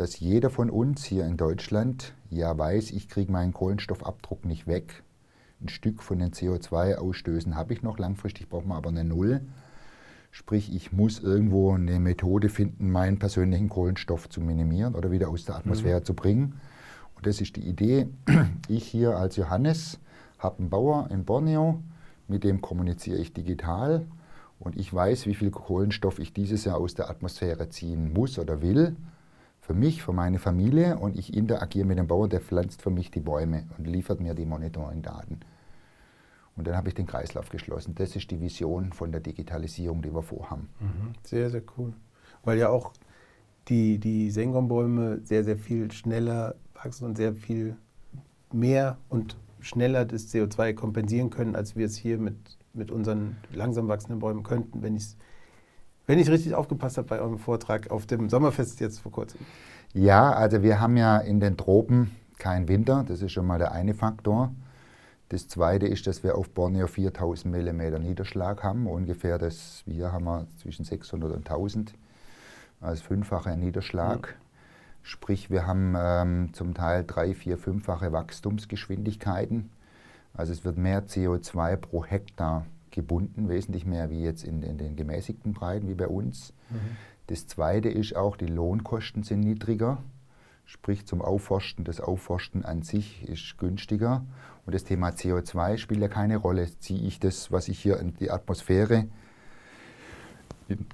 dass 0.02 0.20
jeder 0.20 0.50
von 0.50 0.72
uns 0.72 1.04
hier 1.06 1.26
in 1.28 1.38
Deutschland 1.38 2.16
ja 2.32 2.58
weiß, 2.58 2.90
ich 2.90 3.08
kriege 3.08 3.32
meinen 3.32 3.54
Kohlenstoffabdruck 3.54 4.46
nicht 4.46 4.66
weg. 4.66 5.04
Ein 5.62 5.70
Stück 5.70 6.02
von 6.02 6.18
den 6.18 6.32
CO2-Ausstößen 6.32 7.54
habe 7.54 7.74
ich 7.74 7.84
noch, 7.84 8.00
langfristig 8.00 8.50
braucht 8.50 8.66
man 8.66 8.78
aber 8.78 8.90
eine 8.90 9.04
Null. 9.04 9.42
Sprich, 10.32 10.74
ich 10.74 10.92
muss 10.92 11.20
irgendwo 11.20 11.76
eine 11.76 12.00
Methode 12.00 12.50
finden, 12.50 12.90
meinen 12.90 13.20
persönlichen 13.20 13.70
Kohlenstoff 13.70 14.28
zu 14.28 14.42
minimieren 14.42 14.96
oder 14.96 15.12
wieder 15.12 15.30
aus 15.30 15.46
der 15.46 15.56
Atmosphäre 15.58 16.00
mhm. 16.00 16.06
zu 16.06 16.16
bringen. 16.16 16.60
Und 17.16 17.28
das 17.28 17.40
ist 17.40 17.56
die 17.56 17.68
Idee. 17.68 18.08
Ich 18.70 18.88
hier 18.88 19.18
als 19.18 19.36
Johannes 19.36 20.00
habe 20.40 20.58
einen 20.58 20.72
Bauer 20.72 21.10
in 21.12 21.26
Borneo, 21.26 21.80
mit 22.28 22.44
dem 22.44 22.60
kommuniziere 22.62 23.20
ich 23.20 23.34
digital 23.34 24.08
und 24.58 24.80
ich 24.80 24.92
weiß, 24.92 25.28
wie 25.28 25.36
viel 25.36 25.52
Kohlenstoff 25.52 26.18
ich 26.18 26.34
dieses 26.34 26.66
Jahr 26.66 26.78
aus 26.78 26.96
der 26.96 27.08
Atmosphäre 27.08 27.70
ziehen 27.70 28.12
muss 28.14 28.40
oder 28.40 28.64
will. 28.64 28.96
Für 29.62 29.74
mich, 29.74 30.02
für 30.04 30.12
meine 30.12 30.40
Familie 30.40 30.98
und 30.98 31.18
ich 31.18 31.36
interagiere 31.36 31.86
mit 31.86 31.98
dem 31.98 32.08
Bauern, 32.08 32.30
der 32.30 32.42
pflanzt 32.42 32.82
für 32.82 32.90
mich 32.90 33.12
die 33.12 33.20
Bäume 33.20 33.68
und 33.78 33.86
liefert 33.86 34.20
mir 34.20 34.34
die 34.34 34.46
Monitoring-Daten. 34.46 35.40
Und 36.58 36.68
dann 36.68 36.76
habe 36.76 36.90
ich 36.90 36.96
den 36.96 37.06
Kreislauf 37.06 37.50
geschlossen. 37.50 37.96
Das 37.96 38.16
ist 38.16 38.30
die 38.32 38.42
Vision 38.42 38.92
von 38.92 39.12
der 39.12 39.22
Digitalisierung, 39.22 40.02
die 40.02 40.14
wir 40.14 40.24
vorhaben. 40.24 40.70
Mhm. 40.80 41.14
Sehr, 41.24 41.50
sehr 41.50 41.62
cool. 41.78 41.94
Weil 42.44 42.58
ja 42.58 42.70
auch 42.70 42.92
die, 43.68 44.00
die 44.00 44.32
Sengombäume 44.32 45.22
sehr, 45.24 45.44
sehr 45.44 45.58
viel 45.58 45.92
schneller 45.92 46.56
wachsen 46.74 47.06
und 47.06 47.16
sehr 47.16 47.34
viel 47.34 47.78
mehr 48.52 48.98
und 49.10 49.38
schneller 49.60 50.06
das 50.06 50.34
CO2 50.34 50.74
kompensieren 50.74 51.30
können, 51.30 51.56
als 51.56 51.76
wir 51.76 51.86
es 51.86 51.96
hier 51.96 52.18
mit, 52.18 52.36
mit 52.74 52.92
unseren 52.92 53.38
langsam 53.54 53.88
wachsenden 53.88 54.20
Bäumen 54.20 54.44
könnten, 54.44 54.82
wenn 54.82 54.96
ich 54.96 55.04
es 55.04 55.18
wenn 56.12 56.20
ich 56.20 56.30
richtig 56.30 56.54
aufgepasst 56.56 56.98
habe 56.98 57.08
bei 57.08 57.22
eurem 57.22 57.40
Vortrag 57.40 57.90
auf 57.90 58.06
dem 58.06 58.28
Sommerfest 58.28 58.82
jetzt 58.82 59.00
vor 59.00 59.14
kurzem. 59.14 59.40
Ja, 59.94 60.34
also 60.34 60.62
wir 60.62 60.82
haben 60.82 60.98
ja 60.98 61.18
in 61.18 61.40
den 61.40 61.56
Tropen 61.56 62.12
keinen 62.38 62.68
Winter, 62.68 63.06
das 63.08 63.22
ist 63.22 63.32
schon 63.32 63.48
mal 63.48 63.60
der 63.60 63.72
eine 63.72 63.94
Faktor. 63.94 64.52
Das 65.30 65.48
zweite 65.48 65.88
ist, 65.88 66.06
dass 66.08 66.22
wir 66.22 66.36
auf 66.36 66.50
Borneo 66.50 66.88
4000 66.88 67.56
mm 67.56 68.02
Niederschlag 68.02 68.62
haben, 68.62 68.88
ungefähr 68.88 69.38
das, 69.38 69.84
hier 69.86 70.12
haben 70.12 70.26
wir 70.26 70.48
zwischen 70.62 70.84
600 70.84 71.32
und 71.32 71.50
1000, 71.50 71.94
also 72.82 73.02
fünffacher 73.06 73.56
Niederschlag. 73.56 74.28
Ja. 74.28 74.36
Sprich, 75.04 75.50
wir 75.50 75.66
haben 75.66 75.96
ähm, 75.98 76.50
zum 76.52 76.74
Teil 76.74 77.06
drei, 77.08 77.34
vier, 77.34 77.58
fünffache 77.58 78.12
Wachstumsgeschwindigkeiten. 78.12 79.70
Also 80.34 80.52
es 80.52 80.66
wird 80.66 80.78
mehr 80.78 81.08
CO2 81.08 81.78
pro 81.78 82.04
Hektar 82.04 82.66
gebunden, 82.92 83.50
wesentlich 83.50 83.86
mehr 83.86 84.10
wie 84.10 84.22
jetzt 84.22 84.44
in, 84.44 84.64
in 84.64 84.78
den 84.78 84.96
gemäßigten 84.96 85.54
Breiten 85.54 85.88
wie 85.88 85.96
bei 85.96 86.08
uns. 86.08 86.54
Mhm. 86.70 86.98
Das 87.28 87.48
Zweite 87.48 87.90
ist 87.90 88.16
auch, 88.16 88.36
die 88.36 88.48
Lohnkosten 88.48 89.24
sind 89.24 89.42
niedriger. 89.42 90.00
Sprich, 90.66 91.06
zum 91.06 91.22
Aufforsten, 91.22 91.84
das 91.84 92.00
Aufforsten 92.00 92.64
an 92.64 92.82
sich 92.82 93.28
ist 93.28 93.58
günstiger. 93.58 94.24
Und 94.66 94.76
das 94.76 94.84
Thema 94.84 95.10
CO2 95.10 95.78
spielt 95.78 96.02
ja 96.02 96.08
keine 96.08 96.38
Rolle. 96.38 96.68
Ziehe 96.80 97.06
ich 97.06 97.20
das, 97.20 97.52
was 97.52 97.68
ich 97.68 97.80
hier 97.80 98.00
in 98.00 98.14
die 98.16 98.32
Atmosphäre 98.32 99.08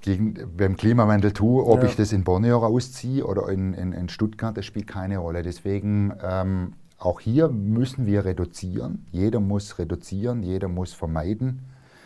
gegen, 0.00 0.34
beim 0.56 0.76
Klimawandel 0.76 1.32
tue, 1.32 1.64
ob 1.64 1.82
ja. 1.82 1.88
ich 1.88 1.96
das 1.96 2.12
in 2.12 2.24
Borneo 2.24 2.58
rausziehe 2.58 3.24
oder 3.24 3.48
in, 3.48 3.74
in, 3.74 3.92
in, 3.92 4.08
Stuttgart, 4.08 4.56
das 4.56 4.64
spielt 4.64 4.86
keine 4.86 5.18
Rolle. 5.18 5.42
Deswegen 5.42 6.12
ähm, 6.22 6.72
auch 6.98 7.20
hier 7.20 7.48
müssen 7.48 8.06
wir 8.06 8.24
reduzieren. 8.24 9.06
Jeder 9.12 9.40
muss 9.40 9.78
reduzieren, 9.78 10.42
jeder 10.42 10.68
muss 10.68 10.92
vermeiden. 10.92 11.60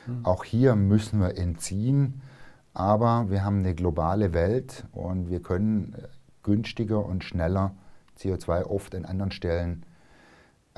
Mhm. 0.06 0.24
Auch 0.24 0.44
hier 0.44 0.74
müssen 0.74 1.20
wir 1.20 1.36
entziehen. 1.36 2.22
Aber 2.74 3.30
wir 3.30 3.44
haben 3.44 3.58
eine 3.58 3.74
globale 3.74 4.32
Welt 4.32 4.84
und 4.92 5.28
wir 5.28 5.42
können 5.42 5.94
äh, 5.94 6.08
günstiger 6.42 7.04
und 7.04 7.22
schneller 7.22 7.74
CO2 8.18 8.64
oft 8.64 8.94
an 8.94 9.04
anderen 9.04 9.30
Stellen 9.30 9.84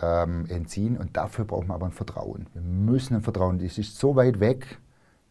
ähm, 0.02 0.46
entziehen. 0.48 0.96
Und 0.96 1.16
dafür 1.16 1.44
brauchen 1.44 1.68
wir 1.68 1.74
aber 1.74 1.86
ein 1.86 1.92
Vertrauen. 1.92 2.46
Wir 2.52 2.62
müssen 2.62 3.14
ein 3.14 3.22
Vertrauen. 3.22 3.58
Das 3.58 3.78
ist 3.78 3.98
so 3.98 4.16
weit 4.16 4.40
weg 4.40 4.78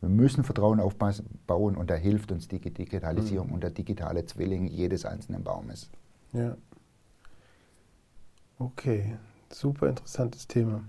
wir 0.03 0.09
müssen 0.09 0.43
Vertrauen 0.43 0.81
aufbauen 0.81 1.77
und 1.77 1.89
da 1.89 1.95
hilft 1.95 2.33
uns 2.33 2.49
die 2.49 2.59
Digitalisierung 2.59 3.47
mhm. 3.47 3.53
und 3.53 3.63
der 3.63 3.69
digitale 3.69 4.25
Zwilling 4.25 4.67
jedes 4.67 5.05
einzelnen 5.05 5.45
Baumes. 5.45 5.89
Ja. 6.33 6.57
Okay, 8.59 9.17
super 9.49 9.87
interessantes 9.87 10.45
Thema. 10.45 10.83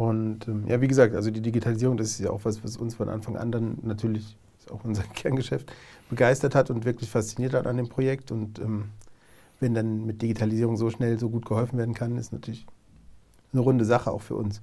Und 0.00 0.48
ähm, 0.48 0.64
ja, 0.66 0.80
wie 0.80 0.88
gesagt, 0.88 1.14
also 1.14 1.30
die 1.30 1.42
Digitalisierung, 1.42 1.98
das 1.98 2.12
ist 2.12 2.20
ja 2.20 2.30
auch 2.30 2.40
was, 2.44 2.64
was 2.64 2.78
uns 2.78 2.94
von 2.94 3.10
Anfang 3.10 3.36
an 3.36 3.52
dann 3.52 3.76
natürlich, 3.82 4.38
ist 4.58 4.72
auch 4.72 4.82
unser 4.82 5.02
Kerngeschäft, 5.14 5.70
begeistert 6.08 6.54
hat 6.54 6.70
und 6.70 6.86
wirklich 6.86 7.10
fasziniert 7.10 7.52
hat 7.52 7.66
an 7.66 7.76
dem 7.76 7.90
Projekt. 7.90 8.32
Und 8.32 8.58
ähm, 8.60 8.84
wenn 9.60 9.74
dann 9.74 10.06
mit 10.06 10.22
Digitalisierung 10.22 10.78
so 10.78 10.88
schnell, 10.88 11.18
so 11.18 11.28
gut 11.28 11.44
geholfen 11.44 11.76
werden 11.76 11.92
kann, 11.92 12.16
ist 12.16 12.32
natürlich 12.32 12.64
eine 13.52 13.60
runde 13.60 13.84
Sache 13.84 14.10
auch 14.10 14.22
für 14.22 14.36
uns. 14.36 14.62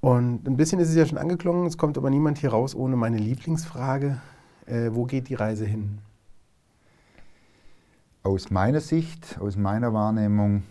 Und 0.00 0.46
ein 0.46 0.56
bisschen 0.56 0.78
ist 0.78 0.90
es 0.90 0.94
ja 0.94 1.06
schon 1.06 1.18
angeklungen, 1.18 1.66
es 1.66 1.76
kommt 1.76 1.98
aber 1.98 2.08
niemand 2.08 2.38
hier 2.38 2.50
raus 2.50 2.76
ohne 2.76 2.94
meine 2.94 3.18
Lieblingsfrage. 3.18 4.20
Äh, 4.66 4.90
wo 4.92 5.06
geht 5.06 5.28
die 5.28 5.34
Reise 5.34 5.64
hin? 5.66 5.98
Aus 8.22 8.50
meiner 8.50 8.80
Sicht, 8.80 9.40
aus 9.40 9.56
meiner 9.56 9.92
Wahrnehmung 9.92 10.62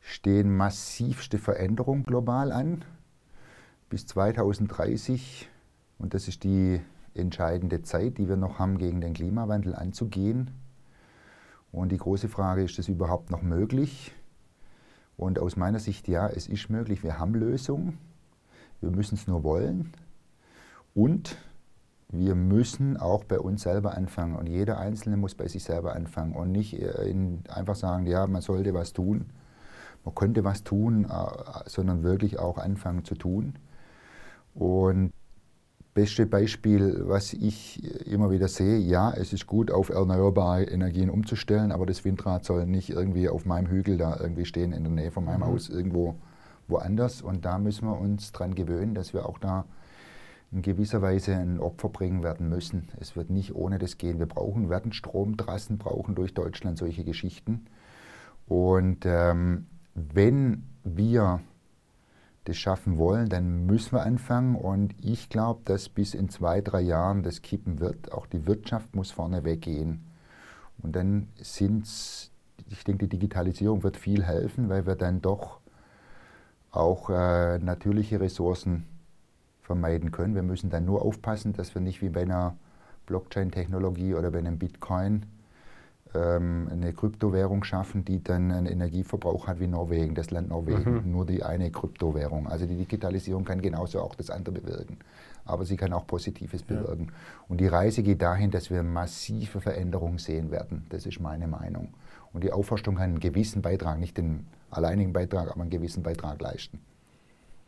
stehen 0.00 0.56
massivste 0.56 1.38
Veränderungen 1.38 2.04
global 2.04 2.52
an. 2.52 2.84
Bis 3.88 4.06
2030, 4.06 5.48
und 5.98 6.14
das 6.14 6.28
ist 6.28 6.44
die 6.44 6.80
entscheidende 7.14 7.82
Zeit, 7.82 8.18
die 8.18 8.28
wir 8.28 8.36
noch 8.36 8.58
haben, 8.58 8.78
gegen 8.78 9.00
den 9.00 9.14
Klimawandel 9.14 9.74
anzugehen. 9.74 10.50
Und 11.72 11.92
die 11.92 11.96
große 11.96 12.28
Frage, 12.28 12.62
ist 12.62 12.78
das 12.78 12.88
überhaupt 12.88 13.30
noch 13.30 13.42
möglich? 13.42 14.14
Und 15.16 15.38
aus 15.38 15.56
meiner 15.56 15.80
Sicht, 15.80 16.06
ja, 16.06 16.28
es 16.28 16.46
ist 16.46 16.70
möglich. 16.70 17.02
Wir 17.02 17.18
haben 17.18 17.34
Lösungen. 17.34 17.98
Wir 18.80 18.90
müssen 18.90 19.16
es 19.16 19.26
nur 19.26 19.42
wollen 19.42 19.92
und 20.94 21.36
wir 22.10 22.34
müssen 22.34 22.96
auch 22.96 23.24
bei 23.24 23.40
uns 23.40 23.62
selber 23.62 23.96
anfangen 23.96 24.36
und 24.36 24.46
jeder 24.46 24.78
Einzelne 24.78 25.16
muss 25.16 25.34
bei 25.34 25.48
sich 25.48 25.64
selber 25.64 25.94
anfangen 25.94 26.34
und 26.34 26.52
nicht 26.52 26.76
einfach 27.48 27.74
sagen, 27.74 28.06
ja, 28.06 28.26
man 28.26 28.40
sollte 28.40 28.72
was 28.74 28.92
tun, 28.92 29.26
man 30.04 30.14
könnte 30.14 30.44
was 30.44 30.62
tun, 30.62 31.04
äh, 31.04 31.68
sondern 31.68 32.02
wirklich 32.04 32.38
auch 32.38 32.56
anfangen 32.56 33.04
zu 33.04 33.16
tun. 33.16 33.54
Und 34.58 35.12
beste 35.94 36.26
Beispiel, 36.26 37.04
was 37.06 37.32
ich 37.32 37.80
immer 38.06 38.30
wieder 38.30 38.48
sehe, 38.48 38.78
ja, 38.78 39.12
es 39.12 39.32
ist 39.32 39.46
gut, 39.46 39.70
auf 39.70 39.88
erneuerbare 39.88 40.64
Energien 40.64 41.10
umzustellen, 41.10 41.70
aber 41.70 41.86
das 41.86 42.04
Windrad 42.04 42.44
soll 42.44 42.66
nicht 42.66 42.90
irgendwie 42.90 43.28
auf 43.28 43.46
meinem 43.46 43.68
Hügel 43.68 43.96
da 43.96 44.18
irgendwie 44.18 44.44
stehen, 44.44 44.72
in 44.72 44.82
der 44.82 44.92
Nähe 44.92 45.10
von 45.12 45.24
meinem 45.24 45.40
mhm. 45.40 45.46
Haus 45.46 45.68
irgendwo 45.68 46.16
woanders. 46.66 47.22
Und 47.22 47.44
da 47.44 47.58
müssen 47.58 47.86
wir 47.86 47.98
uns 47.98 48.32
daran 48.32 48.56
gewöhnen, 48.56 48.94
dass 48.94 49.14
wir 49.14 49.28
auch 49.28 49.38
da 49.38 49.64
in 50.50 50.62
gewisser 50.62 51.02
Weise 51.02 51.36
ein 51.36 51.60
Opfer 51.60 51.88
bringen 51.88 52.24
werden 52.24 52.48
müssen. 52.48 52.88
Es 52.98 53.14
wird 53.14 53.30
nicht 53.30 53.54
ohne 53.54 53.78
das 53.78 53.96
gehen. 53.96 54.18
Wir 54.18 54.26
brauchen, 54.26 54.70
werden 54.70 54.92
Stromtrassen 54.92 55.78
brauchen 55.78 56.16
durch 56.16 56.34
Deutschland, 56.34 56.78
solche 56.78 57.04
Geschichten. 57.04 57.66
Und 58.48 59.04
ähm, 59.04 59.66
wenn 59.94 60.64
wir 60.82 61.40
das 62.48 62.56
schaffen 62.56 62.98
wollen, 62.98 63.28
dann 63.28 63.66
müssen 63.66 63.92
wir 63.92 64.02
anfangen. 64.02 64.56
Und 64.56 64.94
ich 65.04 65.28
glaube, 65.28 65.60
dass 65.64 65.88
bis 65.88 66.14
in 66.14 66.28
zwei, 66.28 66.60
drei 66.60 66.80
Jahren 66.80 67.22
das 67.22 67.42
kippen 67.42 67.80
wird. 67.80 68.12
Auch 68.12 68.26
die 68.26 68.46
Wirtschaft 68.46 68.94
muss 68.94 69.10
vorne 69.10 69.44
weggehen. 69.44 70.04
Und 70.82 70.96
dann 70.96 71.28
sind 71.36 71.84
es, 71.84 72.30
ich 72.70 72.84
denke, 72.84 73.06
die 73.06 73.18
Digitalisierung 73.18 73.82
wird 73.82 73.96
viel 73.96 74.24
helfen, 74.24 74.68
weil 74.68 74.86
wir 74.86 74.94
dann 74.94 75.20
doch 75.20 75.60
auch 76.70 77.10
äh, 77.10 77.58
natürliche 77.58 78.20
Ressourcen 78.20 78.84
vermeiden 79.62 80.10
können. 80.10 80.34
Wir 80.34 80.42
müssen 80.42 80.70
dann 80.70 80.84
nur 80.84 81.02
aufpassen, 81.02 81.52
dass 81.52 81.74
wir 81.74 81.82
nicht 81.82 82.00
wie 82.02 82.08
bei 82.08 82.22
einer 82.22 82.56
Blockchain-Technologie 83.06 84.14
oder 84.14 84.30
bei 84.30 84.38
einem 84.38 84.58
Bitcoin 84.58 85.26
eine 86.14 86.92
Kryptowährung 86.94 87.64
schaffen, 87.64 88.04
die 88.04 88.22
dann 88.22 88.50
einen 88.50 88.66
Energieverbrauch 88.66 89.46
hat 89.46 89.60
wie 89.60 89.66
Norwegen, 89.66 90.14
das 90.14 90.30
Land 90.30 90.48
Norwegen, 90.48 91.04
mhm. 91.04 91.10
nur 91.10 91.26
die 91.26 91.42
eine 91.42 91.70
Kryptowährung. 91.70 92.46
Also 92.46 92.66
die 92.66 92.76
Digitalisierung 92.76 93.44
kann 93.44 93.60
genauso 93.60 94.00
auch 94.00 94.14
das 94.14 94.30
andere 94.30 94.60
bewirken, 94.60 94.98
aber 95.44 95.64
sie 95.64 95.76
kann 95.76 95.92
auch 95.92 96.06
Positives 96.06 96.64
ja. 96.68 96.76
bewirken. 96.76 97.12
Und 97.48 97.60
die 97.60 97.66
Reise 97.66 98.02
geht 98.02 98.22
dahin, 98.22 98.50
dass 98.50 98.70
wir 98.70 98.82
massive 98.82 99.60
Veränderungen 99.60 100.18
sehen 100.18 100.50
werden. 100.50 100.86
Das 100.88 101.04
ist 101.04 101.20
meine 101.20 101.46
Meinung. 101.46 101.88
Und 102.32 102.44
die 102.44 102.52
Aufforstung 102.52 102.96
kann 102.96 103.10
einen 103.10 103.20
gewissen 103.20 103.62
Beitrag, 103.62 103.98
nicht 103.98 104.16
den 104.16 104.46
alleinigen 104.70 105.12
Beitrag, 105.12 105.50
aber 105.50 105.60
einen 105.60 105.70
gewissen 105.70 106.02
Beitrag 106.02 106.40
leisten. 106.40 106.80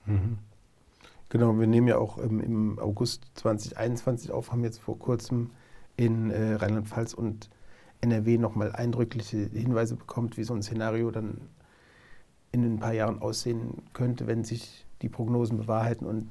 Mhm. 0.07 0.39
Genau, 1.29 1.59
wir 1.59 1.67
nehmen 1.67 1.87
ja 1.87 1.97
auch 1.97 2.19
ähm, 2.19 2.41
im 2.41 2.79
August 2.79 3.25
2021 3.35 4.33
auf, 4.33 4.51
haben 4.51 4.65
jetzt 4.65 4.81
vor 4.81 4.99
kurzem 4.99 5.51
in 5.97 6.31
äh, 6.31 6.55
Rheinland-Pfalz 6.55 7.15
und 7.15 7.51
NRW 8.01 8.39
nochmal 8.39 8.73
eindrückliche 8.73 9.39
Hinweise 9.53 9.97
bekommen, 9.97 10.31
wie 10.37 10.45
so 10.45 10.55
ein 10.55 10.63
Szenario 10.63 11.11
dann 11.11 11.41
in 12.53 12.65
ein 12.65 12.79
paar 12.79 12.93
Jahren 12.93 13.21
aussehen 13.21 13.83
könnte, 13.93 14.27
wenn 14.27 14.45
sich 14.45 14.87
die 15.03 15.09
Prognosen 15.09 15.59
bewahrheiten 15.59 16.07
und 16.07 16.29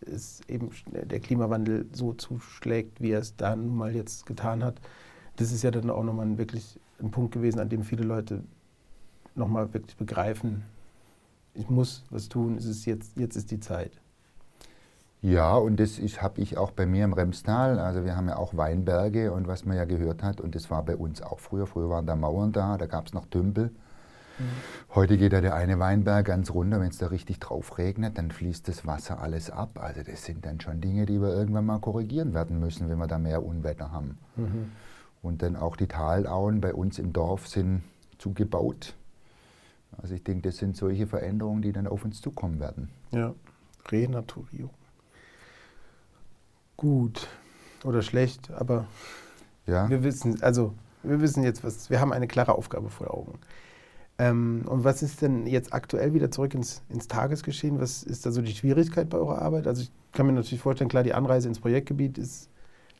es 0.00 0.42
eben 0.48 0.70
der 0.90 1.20
Klimawandel 1.20 1.86
so 1.92 2.12
zuschlägt, 2.12 3.00
wie 3.00 3.12
er 3.12 3.20
es 3.20 3.36
da 3.36 3.56
nun 3.56 3.74
mal 3.74 3.94
jetzt 3.94 4.26
getan 4.26 4.62
hat. 4.62 4.80
Das 5.36 5.50
ist 5.52 5.62
ja 5.62 5.70
dann 5.70 5.90
auch 5.90 6.04
nochmal 6.04 6.36
wirklich 6.36 6.78
ein 7.00 7.10
Punkt 7.10 7.32
gewesen, 7.32 7.58
an 7.58 7.68
dem 7.68 7.82
viele 7.82 8.04
Leute 8.04 8.44
nochmal 9.34 9.72
wirklich 9.72 9.96
begreifen, 9.96 10.62
ich 11.54 11.70
muss 11.70 12.04
was 12.10 12.28
tun, 12.28 12.56
es 12.56 12.66
ist 12.66 12.84
jetzt, 12.84 13.16
jetzt 13.16 13.36
ist 13.36 13.50
die 13.50 13.60
Zeit. 13.60 13.92
Ja, 15.24 15.56
und 15.56 15.80
das 15.80 15.98
habe 16.20 16.42
ich 16.42 16.58
auch 16.58 16.70
bei 16.70 16.84
mir 16.84 17.02
im 17.02 17.14
Remstal. 17.14 17.78
Also 17.78 18.04
wir 18.04 18.14
haben 18.14 18.28
ja 18.28 18.36
auch 18.36 18.58
Weinberge 18.58 19.32
und 19.32 19.48
was 19.48 19.64
man 19.64 19.74
ja 19.74 19.86
gehört 19.86 20.22
hat, 20.22 20.38
und 20.38 20.54
das 20.54 20.70
war 20.70 20.82
bei 20.82 20.96
uns 20.96 21.22
auch 21.22 21.38
früher. 21.38 21.66
Früher 21.66 21.88
waren 21.88 22.04
da 22.04 22.14
Mauern 22.14 22.52
da, 22.52 22.76
da 22.76 22.84
gab 22.84 23.06
es 23.06 23.14
noch 23.14 23.24
Tümpel. 23.24 23.70
Mhm. 24.38 24.44
Heute 24.94 25.16
geht 25.16 25.32
ja 25.32 25.40
der 25.40 25.54
eine 25.54 25.78
Weinberg 25.78 26.26
ganz 26.26 26.50
runter, 26.50 26.78
wenn 26.78 26.90
es 26.90 26.98
da 26.98 27.06
richtig 27.06 27.40
drauf 27.40 27.78
regnet, 27.78 28.18
dann 28.18 28.30
fließt 28.30 28.68
das 28.68 28.86
Wasser 28.86 29.18
alles 29.18 29.50
ab. 29.50 29.78
Also 29.82 30.02
das 30.02 30.24
sind 30.24 30.44
dann 30.44 30.60
schon 30.60 30.82
Dinge, 30.82 31.06
die 31.06 31.18
wir 31.22 31.34
irgendwann 31.34 31.64
mal 31.64 31.78
korrigieren 31.78 32.34
werden 32.34 32.60
müssen, 32.60 32.90
wenn 32.90 32.98
wir 32.98 33.06
da 33.06 33.16
mehr 33.16 33.42
Unwetter 33.42 33.92
haben. 33.92 34.18
Mhm. 34.36 34.72
Und 35.22 35.40
dann 35.40 35.56
auch 35.56 35.76
die 35.76 35.86
Talauen 35.86 36.60
bei 36.60 36.74
uns 36.74 36.98
im 36.98 37.14
Dorf 37.14 37.48
sind 37.48 37.82
zugebaut. 38.18 38.94
Also 39.96 40.16
ich 40.16 40.22
denke, 40.22 40.50
das 40.50 40.58
sind 40.58 40.76
solche 40.76 41.06
Veränderungen, 41.06 41.62
die 41.62 41.72
dann 41.72 41.86
auf 41.86 42.04
uns 42.04 42.20
zukommen 42.20 42.60
werden. 42.60 42.90
Ja, 43.10 43.32
Renaturierung. 43.90 44.74
Gut 46.76 47.28
oder 47.84 48.02
schlecht, 48.02 48.50
aber 48.52 48.86
ja. 49.66 49.88
wir 49.88 50.02
wissen, 50.02 50.42
also 50.42 50.74
wir 51.02 51.20
wissen 51.20 51.44
jetzt, 51.44 51.62
was, 51.64 51.90
wir 51.90 52.00
haben 52.00 52.12
eine 52.12 52.26
klare 52.26 52.54
Aufgabe 52.54 52.88
vor 52.90 53.12
Augen. 53.12 53.38
Ähm, 54.18 54.62
und 54.66 54.84
was 54.84 55.02
ist 55.02 55.22
denn 55.22 55.46
jetzt 55.46 55.72
aktuell 55.72 56.14
wieder 56.14 56.30
zurück 56.30 56.54
ins, 56.54 56.82
ins 56.88 57.08
Tagesgeschehen? 57.08 57.80
Was 57.80 58.02
ist 58.02 58.24
da 58.24 58.30
so 58.30 58.42
die 58.42 58.54
Schwierigkeit 58.54 59.08
bei 59.10 59.18
eurer 59.18 59.42
Arbeit? 59.42 59.66
Also 59.66 59.82
ich 59.82 59.90
kann 60.12 60.26
mir 60.26 60.32
natürlich 60.32 60.62
vorstellen, 60.62 60.88
klar, 60.88 61.02
die 61.02 61.14
Anreise 61.14 61.48
ins 61.48 61.58
Projektgebiet 61.58 62.18
ist 62.18 62.48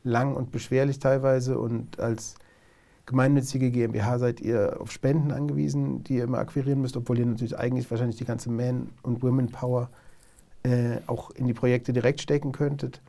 lang 0.02 0.34
und 0.34 0.50
beschwerlich 0.50 0.98
teilweise 0.98 1.58
und 1.58 1.98
als 2.00 2.34
gemeinnützige 3.06 3.70
GmbH 3.70 4.18
seid 4.18 4.40
ihr 4.40 4.78
auf 4.80 4.90
Spenden 4.90 5.30
angewiesen, 5.30 6.02
die 6.04 6.16
ihr 6.16 6.24
immer 6.24 6.38
akquirieren 6.38 6.80
müsst, 6.80 6.96
obwohl 6.96 7.18
ihr 7.18 7.26
natürlich 7.26 7.58
eigentlich 7.58 7.90
wahrscheinlich 7.90 8.16
die 8.16 8.24
ganze 8.24 8.50
Man- 8.50 8.90
und 9.02 9.22
Women-Power 9.22 9.90
äh, 10.62 10.98
auch 11.06 11.30
in 11.30 11.46
die 11.46 11.54
Projekte 11.54 11.92
direkt 11.92 12.22
stecken 12.22 12.52
könntet. 12.52 13.00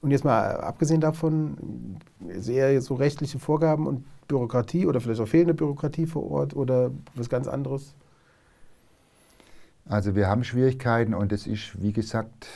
Und 0.00 0.10
jetzt 0.12 0.24
mal 0.24 0.56
abgesehen 0.56 1.00
davon, 1.00 1.98
sehr 2.38 2.80
so 2.80 2.94
rechtliche 2.94 3.38
Vorgaben 3.38 3.86
und 3.86 4.04
Bürokratie 4.28 4.86
oder 4.86 5.00
vielleicht 5.00 5.20
auch 5.20 5.28
fehlende 5.28 5.54
Bürokratie 5.54 6.06
vor 6.06 6.30
Ort 6.30 6.56
oder 6.56 6.90
was 7.14 7.28
ganz 7.28 7.46
anderes? 7.46 7.94
Also 9.86 10.14
wir 10.14 10.28
haben 10.28 10.44
Schwierigkeiten 10.44 11.14
und 11.14 11.32
es 11.32 11.46
ist, 11.46 11.82
wie 11.82 11.92
gesagt, 11.92 12.46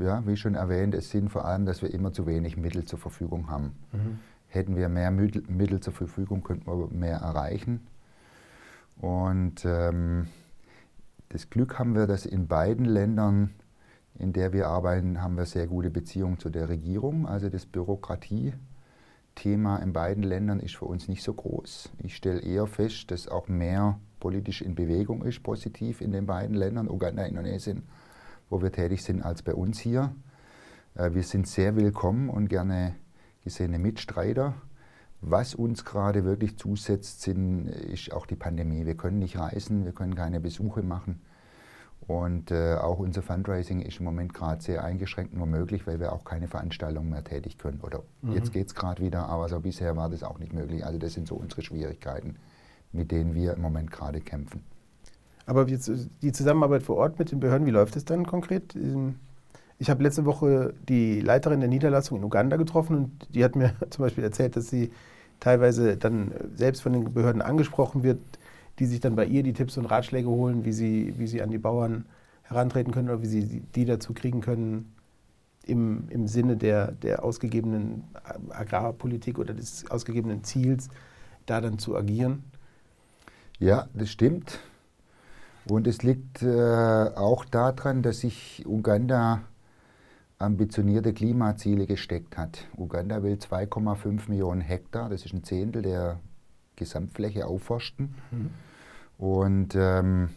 ja, 0.00 0.22
wie 0.26 0.36
schon 0.36 0.54
erwähnt, 0.54 0.94
es 0.94 1.10
sind 1.10 1.28
vor 1.30 1.44
allem, 1.44 1.66
dass 1.66 1.82
wir 1.82 1.92
immer 1.92 2.12
zu 2.12 2.26
wenig 2.26 2.56
Mittel 2.56 2.84
zur 2.84 2.98
Verfügung 2.98 3.50
haben. 3.50 3.72
Mhm. 3.92 4.18
Hätten 4.48 4.76
wir 4.76 4.88
mehr 4.88 5.10
Mittel, 5.10 5.80
zur 5.80 5.92
Verfügung, 5.92 6.42
könnten 6.42 6.66
wir 6.66 6.88
mehr 6.90 7.18
erreichen. 7.18 7.86
Und 9.00 9.64
ähm, 9.64 10.28
das 11.28 11.50
Glück 11.50 11.78
haben 11.78 11.94
wir, 11.94 12.06
dass 12.06 12.24
in 12.24 12.46
beiden 12.46 12.86
Ländern 12.86 13.50
in 14.18 14.32
der 14.32 14.52
wir 14.52 14.66
arbeiten, 14.66 15.22
haben 15.22 15.36
wir 15.36 15.46
sehr 15.46 15.68
gute 15.68 15.90
Beziehungen 15.90 16.38
zu 16.38 16.50
der 16.50 16.68
Regierung. 16.68 17.26
Also 17.26 17.48
das 17.48 17.64
Bürokratie-Thema 17.66 19.78
in 19.78 19.92
beiden 19.92 20.24
Ländern 20.24 20.60
ist 20.60 20.76
für 20.76 20.84
uns 20.86 21.08
nicht 21.08 21.22
so 21.22 21.34
groß. 21.34 21.90
Ich 22.02 22.16
stelle 22.16 22.40
eher 22.40 22.66
fest, 22.66 23.10
dass 23.10 23.28
auch 23.28 23.48
mehr 23.48 23.98
politisch 24.18 24.62
in 24.62 24.74
Bewegung 24.74 25.22
ist, 25.24 25.42
positiv 25.42 26.00
in 26.00 26.12
den 26.12 26.24
beiden 26.26 26.56
Ländern, 26.56 26.88
Uganda, 26.88 27.24
Indonesien, 27.24 27.82
wo 28.50 28.60
wir 28.60 28.72
tätig 28.72 29.04
sind, 29.04 29.22
als 29.22 29.42
bei 29.42 29.54
uns 29.54 29.78
hier. 29.78 30.12
Äh, 30.94 31.14
wir 31.14 31.22
sind 31.22 31.46
sehr 31.46 31.76
willkommen 31.76 32.28
und 32.28 32.48
gerne 32.48 32.96
gesehene 33.44 33.78
Mitstreiter. 33.78 34.54
Was 35.20 35.54
uns 35.54 35.84
gerade 35.84 36.24
wirklich 36.24 36.56
zusetzt, 36.56 37.22
sind, 37.22 37.68
ist 37.68 38.12
auch 38.12 38.26
die 38.26 38.36
Pandemie. 38.36 38.86
Wir 38.86 38.96
können 38.96 39.18
nicht 39.18 39.38
reisen, 39.38 39.84
wir 39.84 39.92
können 39.92 40.14
keine 40.14 40.40
Besuche 40.40 40.82
machen. 40.82 41.20
Und 42.08 42.50
äh, 42.50 42.74
auch 42.76 42.98
unser 42.98 43.20
Fundraising 43.20 43.82
ist 43.82 43.98
im 43.98 44.06
Moment 44.06 44.32
gerade 44.32 44.62
sehr 44.62 44.82
eingeschränkt 44.82 45.34
nur 45.34 45.46
möglich, 45.46 45.86
weil 45.86 46.00
wir 46.00 46.14
auch 46.14 46.24
keine 46.24 46.48
Veranstaltungen 46.48 47.10
mehr 47.10 47.22
tätig 47.22 47.58
können. 47.58 47.80
Oder 47.82 48.02
mhm. 48.22 48.32
jetzt 48.32 48.50
geht 48.50 48.66
es 48.66 48.74
gerade 48.74 49.02
wieder, 49.02 49.26
aber 49.26 49.50
so 49.50 49.60
bisher 49.60 49.94
war 49.94 50.08
das 50.08 50.22
auch 50.22 50.38
nicht 50.38 50.54
möglich. 50.54 50.86
Also 50.86 50.98
das 50.98 51.12
sind 51.12 51.28
so 51.28 51.34
unsere 51.34 51.60
Schwierigkeiten, 51.60 52.36
mit 52.92 53.12
denen 53.12 53.34
wir 53.34 53.52
im 53.52 53.60
Moment 53.60 53.90
gerade 53.90 54.22
kämpfen. 54.22 54.64
Aber 55.44 55.66
die 55.66 56.32
Zusammenarbeit 56.32 56.82
vor 56.82 56.96
Ort 56.96 57.18
mit 57.18 57.30
den 57.30 57.40
Behörden, 57.40 57.66
wie 57.66 57.72
läuft 57.72 57.94
es 57.94 58.06
dann 58.06 58.26
konkret? 58.26 58.74
Ähm, 58.74 59.16
ich 59.78 59.90
habe 59.90 60.02
letzte 60.02 60.24
Woche 60.24 60.72
die 60.88 61.20
Leiterin 61.20 61.60
der 61.60 61.68
Niederlassung 61.68 62.16
in 62.16 62.24
Uganda 62.24 62.56
getroffen 62.56 62.96
und 62.96 63.34
die 63.34 63.44
hat 63.44 63.54
mir 63.54 63.74
zum 63.90 64.06
Beispiel 64.06 64.24
erzählt, 64.24 64.56
dass 64.56 64.68
sie 64.68 64.92
teilweise 65.40 65.98
dann 65.98 66.32
selbst 66.54 66.80
von 66.80 66.94
den 66.94 67.12
Behörden 67.12 67.42
angesprochen 67.42 68.02
wird, 68.02 68.18
die 68.78 68.86
sich 68.86 69.00
dann 69.00 69.16
bei 69.16 69.26
ihr 69.26 69.42
die 69.42 69.52
Tipps 69.52 69.76
und 69.76 69.86
Ratschläge 69.86 70.28
holen, 70.28 70.64
wie 70.64 70.72
sie, 70.72 71.14
wie 71.18 71.26
sie 71.26 71.42
an 71.42 71.50
die 71.50 71.58
Bauern 71.58 72.06
herantreten 72.42 72.92
können 72.92 73.08
oder 73.08 73.22
wie 73.22 73.26
sie 73.26 73.60
die 73.60 73.84
dazu 73.84 74.14
kriegen 74.14 74.40
können, 74.40 74.94
im, 75.64 76.08
im 76.08 76.26
Sinne 76.26 76.56
der, 76.56 76.92
der 76.92 77.24
ausgegebenen 77.24 78.04
Agrarpolitik 78.50 79.38
oder 79.38 79.52
des 79.52 79.90
ausgegebenen 79.90 80.42
Ziels 80.42 80.88
da 81.46 81.60
dann 81.60 81.78
zu 81.78 81.96
agieren? 81.96 82.44
Ja, 83.58 83.88
das 83.92 84.10
stimmt. 84.10 84.60
Und 85.68 85.86
es 85.86 86.02
liegt 86.02 86.42
äh, 86.42 87.10
auch 87.14 87.44
daran, 87.44 88.02
dass 88.02 88.20
sich 88.20 88.64
Uganda 88.66 89.42
ambitionierte 90.38 91.12
Klimaziele 91.12 91.86
gesteckt 91.86 92.38
hat. 92.38 92.64
Uganda 92.76 93.22
will 93.22 93.34
2,5 93.34 94.28
Millionen 94.28 94.60
Hektar, 94.60 95.10
das 95.10 95.26
ist 95.26 95.34
ein 95.34 95.44
Zehntel 95.44 95.82
der 95.82 96.20
Gesamtfläche 96.76 97.46
aufforsten. 97.46 98.14
Mhm. 98.30 98.50
Und 99.18 99.74
ähm, 99.74 100.30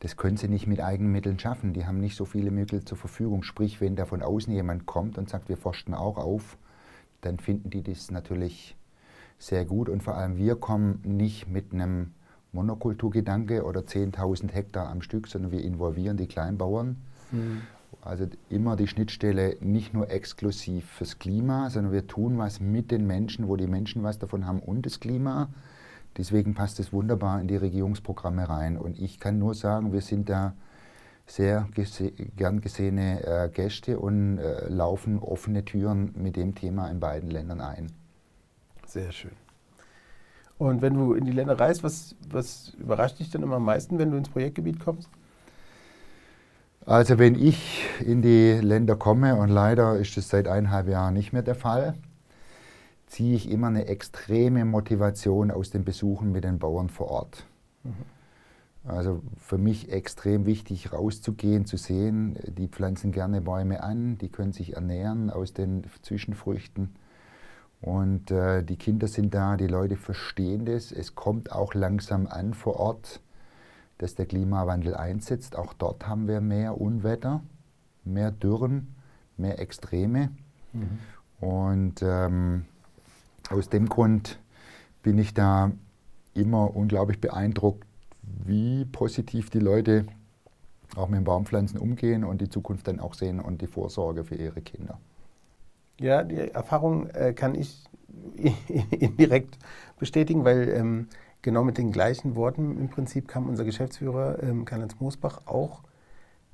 das 0.00 0.16
können 0.16 0.36
sie 0.36 0.48
nicht 0.48 0.66
mit 0.66 0.80
eigenen 0.80 1.12
Mitteln 1.12 1.38
schaffen. 1.38 1.72
Die 1.72 1.86
haben 1.86 2.00
nicht 2.00 2.16
so 2.16 2.24
viele 2.24 2.50
Mittel 2.50 2.84
zur 2.84 2.98
Verfügung. 2.98 3.44
Sprich, 3.44 3.80
wenn 3.80 3.94
da 3.94 4.04
von 4.04 4.22
außen 4.22 4.52
jemand 4.52 4.84
kommt 4.84 5.16
und 5.16 5.30
sagt, 5.30 5.48
wir 5.48 5.56
forschen 5.56 5.94
auch 5.94 6.18
auf, 6.18 6.58
dann 7.20 7.38
finden 7.38 7.70
die 7.70 7.82
das 7.82 8.10
natürlich 8.10 8.76
sehr 9.38 9.64
gut. 9.64 9.88
Und 9.88 10.02
vor 10.02 10.16
allem 10.16 10.36
wir 10.36 10.56
kommen 10.56 11.00
nicht 11.04 11.48
mit 11.48 11.72
einem 11.72 12.12
Monokulturgedanke 12.52 13.64
oder 13.64 13.80
10.000 13.80 14.50
Hektar 14.50 14.88
am 14.88 15.02
Stück, 15.02 15.28
sondern 15.28 15.52
wir 15.52 15.62
involvieren 15.62 16.16
die 16.16 16.26
Kleinbauern. 16.26 16.96
Mhm. 17.30 17.62
Also 18.00 18.26
immer 18.50 18.74
die 18.74 18.88
Schnittstelle 18.88 19.56
nicht 19.60 19.94
nur 19.94 20.10
exklusiv 20.10 20.86
fürs 20.86 21.20
Klima, 21.20 21.70
sondern 21.70 21.92
wir 21.92 22.08
tun 22.08 22.38
was 22.38 22.58
mit 22.58 22.90
den 22.90 23.06
Menschen, 23.06 23.46
wo 23.46 23.56
die 23.56 23.68
Menschen 23.68 24.02
was 24.02 24.18
davon 24.18 24.46
haben 24.46 24.58
und 24.58 24.84
das 24.84 24.98
Klima. 24.98 25.48
Deswegen 26.16 26.54
passt 26.54 26.78
es 26.80 26.92
wunderbar 26.92 27.40
in 27.40 27.48
die 27.48 27.56
Regierungsprogramme 27.56 28.48
rein. 28.48 28.76
Und 28.76 28.98
ich 28.98 29.18
kann 29.18 29.38
nur 29.38 29.54
sagen, 29.54 29.92
wir 29.92 30.02
sind 30.02 30.28
da 30.28 30.54
sehr 31.26 31.68
gese 31.74 32.10
gern 32.10 32.60
gesehene 32.60 33.24
äh, 33.24 33.48
Gäste 33.48 33.98
und 33.98 34.38
äh, 34.38 34.68
laufen 34.68 35.18
offene 35.18 35.64
Türen 35.64 36.12
mit 36.16 36.36
dem 36.36 36.54
Thema 36.54 36.90
in 36.90 37.00
beiden 37.00 37.30
Ländern 37.30 37.60
ein. 37.60 37.92
Sehr 38.86 39.12
schön. 39.12 39.32
Und 40.58 40.82
wenn 40.82 40.94
du 40.94 41.14
in 41.14 41.24
die 41.24 41.32
Länder 41.32 41.58
reist, 41.58 41.82
was, 41.82 42.14
was 42.30 42.74
überrascht 42.78 43.18
dich 43.18 43.30
denn 43.30 43.42
immer 43.42 43.56
am 43.56 43.64
meisten, 43.64 43.98
wenn 43.98 44.10
du 44.10 44.16
ins 44.16 44.28
Projektgebiet 44.28 44.78
kommst? 44.78 45.08
Also 46.84 47.18
wenn 47.18 47.34
ich 47.34 47.84
in 48.04 48.22
die 48.22 48.52
Länder 48.60 48.96
komme, 48.96 49.36
und 49.36 49.48
leider 49.48 49.96
ist 49.96 50.16
das 50.16 50.28
seit 50.28 50.48
eineinhalb 50.48 50.88
Jahren 50.88 51.14
nicht 51.14 51.32
mehr 51.32 51.42
der 51.42 51.54
Fall, 51.54 51.94
ziehe 53.12 53.36
ich 53.36 53.50
immer 53.50 53.66
eine 53.66 53.88
extreme 53.88 54.64
Motivation 54.64 55.50
aus 55.50 55.68
den 55.68 55.84
Besuchen 55.84 56.32
mit 56.32 56.44
den 56.44 56.58
Bauern 56.58 56.88
vor 56.88 57.08
Ort. 57.08 57.44
Mhm. 57.84 57.92
Also 58.84 59.22
für 59.36 59.58
mich 59.58 59.92
extrem 59.92 60.46
wichtig, 60.46 60.94
rauszugehen, 60.94 61.66
zu 61.66 61.76
sehen, 61.76 62.38
die 62.56 62.68
pflanzen 62.68 63.12
gerne 63.12 63.42
Bäume 63.42 63.82
an, 63.82 64.16
die 64.16 64.30
können 64.30 64.52
sich 64.52 64.76
ernähren 64.76 65.28
aus 65.28 65.52
den 65.52 65.84
Zwischenfrüchten. 66.00 66.96
Und 67.82 68.30
äh, 68.30 68.62
die 68.64 68.76
Kinder 68.76 69.06
sind 69.08 69.34
da, 69.34 69.58
die 69.58 69.66
Leute 69.66 69.96
verstehen 69.96 70.64
das. 70.64 70.90
Es 70.90 71.14
kommt 71.14 71.52
auch 71.52 71.74
langsam 71.74 72.26
an 72.26 72.54
vor 72.54 72.80
Ort, 72.80 73.20
dass 73.98 74.14
der 74.14 74.24
Klimawandel 74.24 74.94
einsetzt. 74.96 75.54
Auch 75.54 75.74
dort 75.74 76.08
haben 76.08 76.28
wir 76.28 76.40
mehr 76.40 76.80
Unwetter, 76.80 77.42
mehr 78.04 78.30
Dürren, 78.30 78.94
mehr 79.36 79.58
Extreme. 79.58 80.30
Mhm. 80.72 80.98
Und 81.46 82.02
ähm, 82.02 82.64
aus 83.50 83.68
dem 83.68 83.88
Grund 83.88 84.38
bin 85.02 85.18
ich 85.18 85.34
da 85.34 85.72
immer 86.34 86.74
unglaublich 86.74 87.20
beeindruckt, 87.20 87.84
wie 88.22 88.84
positiv 88.86 89.50
die 89.50 89.58
Leute 89.58 90.06
auch 90.96 91.08
mit 91.08 91.18
den 91.18 91.24
Baumpflanzen 91.24 91.78
umgehen 91.78 92.24
und 92.24 92.40
die 92.40 92.48
Zukunft 92.48 92.88
dann 92.88 93.00
auch 93.00 93.14
sehen 93.14 93.40
und 93.40 93.62
die 93.62 93.66
Vorsorge 93.66 94.24
für 94.24 94.34
ihre 94.34 94.60
Kinder. 94.60 94.98
Ja, 96.00 96.22
die 96.22 96.36
Erfahrung 96.36 97.08
äh, 97.10 97.32
kann 97.32 97.54
ich 97.54 97.84
indirekt 98.90 99.58
bestätigen, 99.98 100.44
weil 100.44 100.68
ähm, 100.68 101.08
genau 101.42 101.64
mit 101.64 101.78
den 101.78 101.92
gleichen 101.92 102.36
Worten 102.36 102.78
im 102.78 102.88
Prinzip 102.88 103.28
kam 103.28 103.48
unser 103.48 103.64
Geschäftsführer 103.64 104.42
ähm, 104.42 104.64
Karl-Heinz 104.64 104.96
Moosbach 105.00 105.46
auch 105.46 105.82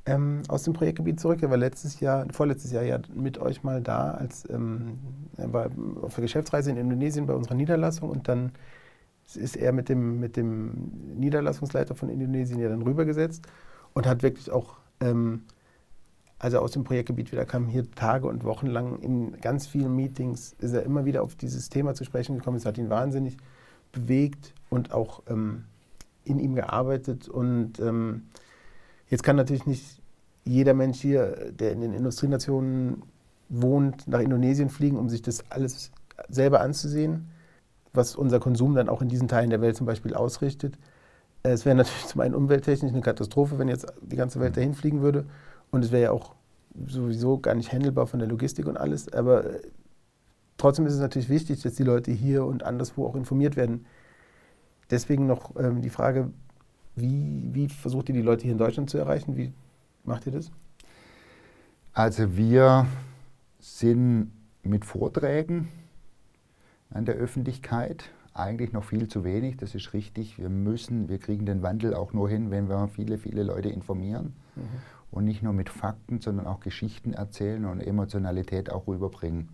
ähm, 0.09 0.43
aus 0.49 0.63
dem 0.63 0.73
Projektgebiet 0.73 1.21
zurück. 1.21 1.43
Er 1.43 1.51
war 1.51 1.57
letztes 1.57 2.01
Jahr, 2.01 2.27
vorletztes 2.33 2.73
Jahr 2.73 2.83
ja 2.83 2.99
mit 3.15 3.39
euch 3.39 3.63
mal 3.63 3.83
da, 3.83 4.13
als 4.13 4.49
ähm, 4.49 4.99
er 5.37 5.53
war 5.53 5.71
auf 6.03 6.15
der 6.15 6.23
Geschäftsreise 6.23 6.71
in 6.71 6.77
Indonesien 6.77 7.27
bei 7.27 7.35
unserer 7.35 7.55
Niederlassung 7.55 8.09
und 8.09 8.27
dann 8.29 8.53
ist 9.35 9.57
er 9.57 9.73
mit 9.73 9.91
dem, 9.91 10.19
mit 10.21 10.37
dem 10.37 10.91
Niederlassungsleiter 11.19 11.95
von 11.95 12.09
Indonesien 12.09 12.59
ja 12.59 12.71
dann 12.71 12.81
rübergesetzt 12.81 13.47
und 13.93 14.07
hat 14.07 14.23
wirklich 14.23 14.51
auch, 14.51 14.79
ähm, 15.01 15.43
als 16.39 16.55
er 16.55 16.63
aus 16.63 16.71
dem 16.71 16.85
Projektgebiet 16.85 17.31
wieder 17.31 17.45
kam, 17.45 17.67
hier 17.67 17.91
Tage 17.91 18.27
und 18.27 18.45
Wochen 18.45 18.69
lang 18.69 19.01
in 19.01 19.39
ganz 19.41 19.67
vielen 19.67 19.95
Meetings 19.95 20.55
ist 20.61 20.73
er 20.73 20.85
immer 20.85 21.05
wieder 21.05 21.23
auf 21.23 21.35
dieses 21.35 21.69
Thema 21.69 21.95
zu 21.95 22.05
sprechen 22.05 22.37
gekommen. 22.37 22.57
Es 22.57 22.65
hat 22.65 22.79
ihn 22.79 22.89
wahnsinnig 22.89 23.37
bewegt 23.93 24.55
und 24.71 24.93
auch 24.95 25.23
ähm, 25.29 25.65
in 26.25 26.39
ihm 26.39 26.55
gearbeitet. 26.55 27.29
Und 27.29 27.81
ähm, 27.81 28.29
jetzt 29.09 29.23
kann 29.23 29.37
natürlich 29.37 29.67
nicht 29.67 29.98
jeder 30.49 30.75
Mensch 30.75 31.01
hier, 31.01 31.53
der 31.53 31.73
in 31.73 31.81
den 31.83 31.93
Industrienationen 31.93 33.03
wohnt, 33.49 34.09
nach 34.09 34.21
Indonesien 34.21 34.71
fliegen, 34.71 34.97
um 34.97 35.09
sich 35.09 35.23
das 35.23 35.45
alles 35.51 35.91
selber 36.29 36.61
anzusehen, 36.61 37.29
was 37.93 38.17
unser 38.17 38.41
Konsum 38.41 38.75
dann 38.75 38.89
auch 38.89 39.03
in 39.03 39.09
diesen 39.09 39.29
Teilen 39.29 39.51
der 39.51 39.61
Welt 39.61 39.77
zum 39.77 39.87
Beispiel 39.87 40.15
ausrichtet. 40.15 40.79
Es 41.43 41.65
wäre 41.65 41.77
natürlich 41.77 42.07
zum 42.07 42.21
einen 42.23 42.35
umwelttechnisch 42.35 42.93
eine 42.93 43.03
Katastrophe, 43.03 43.59
wenn 43.59 43.69
jetzt 43.69 43.87
die 44.01 44.17
ganze 44.17 44.41
Welt 44.41 44.57
dahin 44.57 44.75
fliegen 44.75 45.03
würde. 45.03 45.27
Und 45.71 45.85
es 45.85 45.93
wäre 45.93 46.05
ja 46.05 46.11
auch 46.13 46.35
sowieso 46.87 47.39
gar 47.39 47.55
nicht 47.55 47.73
handelbar 47.73 48.07
von 48.07 48.19
der 48.19 48.29
Logistik 48.29 48.67
und 48.67 48.79
alles. 48.79 49.13
Aber 49.13 49.45
äh, 49.45 49.61
trotzdem 50.57 50.87
ist 50.87 50.95
es 50.95 51.01
natürlich 51.01 51.29
wichtig, 51.29 51.61
dass 51.63 51.75
die 51.75 51.83
Leute 51.83 52.11
hier 52.11 52.45
und 52.45 52.63
anderswo 52.63 53.07
auch 53.07 53.17
informiert 53.17 53.57
werden. 53.57 53.85
Deswegen 54.91 55.27
noch 55.27 55.57
ähm, 55.57 55.83
die 55.83 55.91
Frage, 55.91 56.31
wie, 56.97 57.51
wie 57.53 57.69
versucht 57.69 58.09
ihr 58.09 58.15
die 58.15 58.23
Leute 58.23 58.45
hier 58.45 58.53
in 58.53 58.59
Deutschland 58.59 58.89
zu 58.89 58.97
erreichen? 58.97 59.37
Wie 59.37 59.53
macht 60.09 60.27
ihr 60.27 60.33
das? 60.33 60.51
Also 61.93 62.37
wir 62.37 62.87
sind 63.61 64.33
mit 64.63 64.85
Vorträgen 64.85 65.69
an 66.91 67.05
der 67.05 67.15
Öffentlichkeit 67.15 68.11
eigentlich 68.35 68.73
noch 68.73 68.85
viel 68.85 69.09
zu 69.09 69.25
wenig, 69.25 69.57
das 69.57 69.75
ist 69.75 69.93
richtig. 69.93 70.39
Wir 70.39 70.49
müssen, 70.49 71.09
wir 71.09 71.19
kriegen 71.19 71.45
den 71.45 71.63
Wandel 71.63 71.95
auch 71.95 72.13
nur 72.13 72.29
hin, 72.29 72.51
wenn 72.51 72.69
wir 72.69 72.89
viele, 72.89 73.19
viele 73.19 73.43
Leute 73.43 73.69
informieren 73.69 74.35
mhm. 74.55 74.63
und 75.11 75.25
nicht 75.25 75.43
nur 75.43 75.53
mit 75.53 75.69
Fakten, 75.69 76.21
sondern 76.21 76.47
auch 76.47 76.61
Geschichten 76.61 77.13
erzählen 77.13 77.65
und 77.65 77.81
Emotionalität 77.81 78.71
auch 78.71 78.87
rüberbringen. 78.87 79.49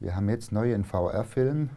Wir 0.00 0.16
haben 0.16 0.28
jetzt 0.28 0.52
neu 0.52 0.74
einen 0.74 0.84
VR-Film, 0.84 1.70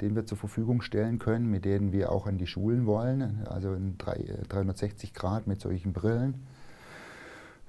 den 0.00 0.14
wir 0.14 0.26
zur 0.26 0.38
Verfügung 0.38 0.80
stellen 0.80 1.18
können, 1.18 1.50
mit 1.50 1.64
denen 1.64 1.92
wir 1.92 2.12
auch 2.12 2.26
an 2.26 2.38
die 2.38 2.46
Schulen 2.46 2.86
wollen, 2.86 3.46
also 3.46 3.74
in 3.74 3.98
360 3.98 5.12
Grad 5.12 5.46
mit 5.46 5.60
solchen 5.60 5.92
Brillen. 5.92 6.46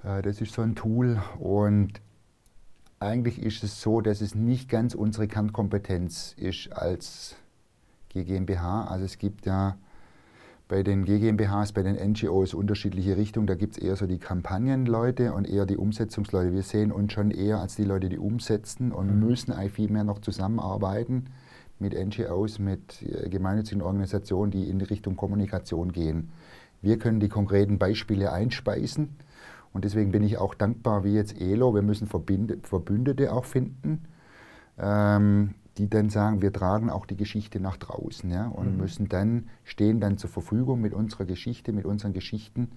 Äh, 0.04 0.22
das 0.22 0.40
ist 0.40 0.54
so 0.54 0.62
ein 0.62 0.74
Tool 0.74 1.20
und 1.38 2.00
eigentlich 3.00 3.40
ist 3.42 3.62
es 3.62 3.80
so, 3.80 4.00
dass 4.00 4.20
es 4.20 4.34
nicht 4.34 4.68
ganz 4.68 4.94
unsere 4.94 5.28
Kernkompetenz 5.28 6.34
ist 6.36 6.72
als 6.72 7.36
GmbH. 8.08 8.86
Also 8.86 9.04
es 9.04 9.18
gibt 9.18 9.46
ja 9.46 9.76
bei 10.66 10.82
den 10.82 11.04
GmbHs, 11.04 11.72
bei 11.72 11.82
den 11.82 11.94
NGOs 11.94 12.54
unterschiedliche 12.54 13.16
Richtungen. 13.16 13.46
Da 13.46 13.54
gibt 13.54 13.76
es 13.76 13.82
eher 13.82 13.96
so 13.96 14.06
die 14.06 14.18
Kampagnenleute 14.18 15.32
und 15.32 15.48
eher 15.48 15.64
die 15.64 15.76
Umsetzungsleute. 15.76 16.52
Wir 16.52 16.62
sehen 16.62 16.92
uns 16.92 17.12
schon 17.12 17.30
eher 17.30 17.60
als 17.60 17.76
die 17.76 17.84
Leute, 17.84 18.08
die 18.08 18.18
umsetzen 18.18 18.92
und 18.92 19.14
mhm. 19.14 19.26
müssen 19.26 19.52
eigentlich 19.52 19.72
viel 19.72 19.90
mehr 19.90 20.04
noch 20.04 20.18
zusammenarbeiten 20.18 21.26
mit 21.78 21.94
NGOs, 21.94 22.58
mit 22.58 23.02
äh, 23.02 23.28
gemeinnützigen 23.28 23.82
Organisationen, 23.82 24.50
die 24.50 24.68
in 24.68 24.80
die 24.80 24.84
Richtung 24.84 25.16
Kommunikation 25.16 25.92
gehen. 25.92 26.30
Wir 26.82 26.98
können 26.98 27.20
die 27.20 27.28
konkreten 27.28 27.78
Beispiele 27.78 28.32
einspeisen 28.32 29.16
und 29.72 29.84
deswegen 29.84 30.12
bin 30.12 30.22
ich 30.22 30.38
auch 30.38 30.54
dankbar, 30.54 31.04
wie 31.04 31.14
jetzt 31.14 31.40
ELO. 31.40 31.74
Wir 31.74 31.82
müssen 31.82 32.06
Verbündete 32.08 33.32
auch 33.32 33.44
finden, 33.44 34.04
ähm, 34.78 35.54
die 35.76 35.88
dann 35.88 36.10
sagen, 36.10 36.42
wir 36.42 36.52
tragen 36.52 36.90
auch 36.90 37.06
die 37.06 37.16
Geschichte 37.16 37.60
nach 37.60 37.76
draußen 37.76 38.30
ja, 38.30 38.48
und 38.48 38.72
mhm. 38.72 38.76
müssen 38.78 39.08
dann, 39.08 39.48
stehen 39.64 40.00
dann 40.00 40.18
zur 40.18 40.30
Verfügung 40.30 40.80
mit 40.80 40.92
unserer 40.92 41.24
Geschichte, 41.24 41.72
mit 41.72 41.84
unseren 41.84 42.12
Geschichten. 42.12 42.70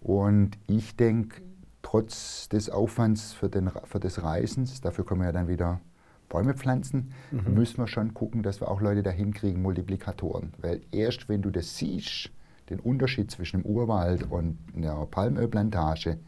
Und 0.00 0.58
ich 0.66 0.96
denke, 0.96 1.40
trotz 1.82 2.48
des 2.48 2.70
Aufwands 2.70 3.32
für, 3.32 3.48
den, 3.48 3.70
für 3.84 4.00
das 4.00 4.22
Reisens, 4.22 4.80
dafür 4.80 5.04
können 5.04 5.20
wir 5.20 5.26
ja 5.26 5.32
dann 5.32 5.48
wieder 5.48 5.80
Bäume 6.28 6.54
pflanzen, 6.54 7.12
mhm. 7.30 7.54
müssen 7.54 7.78
wir 7.78 7.88
schon 7.88 8.12
gucken, 8.12 8.42
dass 8.42 8.60
wir 8.60 8.70
auch 8.70 8.80
Leute 8.80 9.02
dahin 9.02 9.32
kriegen, 9.32 9.62
Multiplikatoren. 9.62 10.52
Weil 10.58 10.82
erst 10.92 11.28
wenn 11.28 11.42
du 11.42 11.50
das 11.50 11.76
siehst, 11.76 12.30
den 12.70 12.80
Unterschied 12.80 13.30
zwischen 13.30 13.62
dem 13.62 13.66
Urwald 13.66 14.30
und 14.30 14.58
einer 14.76 15.06
Palmölplantage 15.06 16.18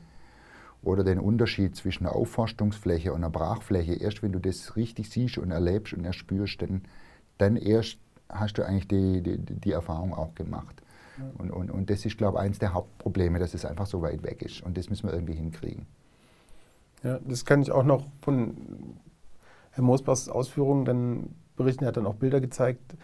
oder 0.82 1.04
den 1.04 1.18
Unterschied 1.18 1.76
zwischen 1.76 2.06
einer 2.06 2.16
Aufforstungsfläche 2.16 3.12
und 3.12 3.18
einer 3.18 3.30
Brachfläche, 3.30 3.94
erst 3.94 4.22
wenn 4.22 4.32
du 4.32 4.38
das 4.38 4.76
richtig 4.76 5.10
siehst 5.10 5.38
und 5.38 5.50
erlebst 5.50 5.92
und 5.92 6.04
erspürst, 6.04 6.62
dann, 6.62 6.82
dann 7.38 7.56
erst 7.56 7.98
hast 8.28 8.58
du 8.58 8.66
eigentlich 8.66 8.88
die, 8.88 9.22
die, 9.22 9.38
die 9.38 9.72
Erfahrung 9.72 10.14
auch 10.14 10.34
gemacht. 10.34 10.82
Ja. 11.18 11.24
Und, 11.38 11.50
und, 11.50 11.70
und 11.70 11.90
das 11.90 12.04
ist, 12.06 12.16
glaube 12.16 12.38
ich, 12.38 12.44
eines 12.44 12.58
der 12.58 12.72
Hauptprobleme, 12.72 13.38
dass 13.38 13.54
es 13.54 13.64
einfach 13.64 13.86
so 13.86 14.00
weit 14.02 14.22
weg 14.22 14.42
ist. 14.42 14.62
Und 14.62 14.78
das 14.78 14.88
müssen 14.88 15.08
wir 15.08 15.14
irgendwie 15.14 15.34
hinkriegen. 15.34 15.86
Ja, 17.02 17.18
das 17.26 17.44
kann 17.44 17.62
ich 17.62 17.72
auch 17.72 17.84
noch 17.84 18.04
von 18.22 18.56
Herrn 19.72 19.84
Mosbachs 19.84 20.28
Ausführungen 20.28 20.84
dann 20.84 21.34
berichten. 21.56 21.84
Er 21.84 21.88
hat 21.88 21.96
dann 21.96 22.06
auch 22.06 22.14
Bilder 22.14 22.40
gezeigt, 22.40 22.96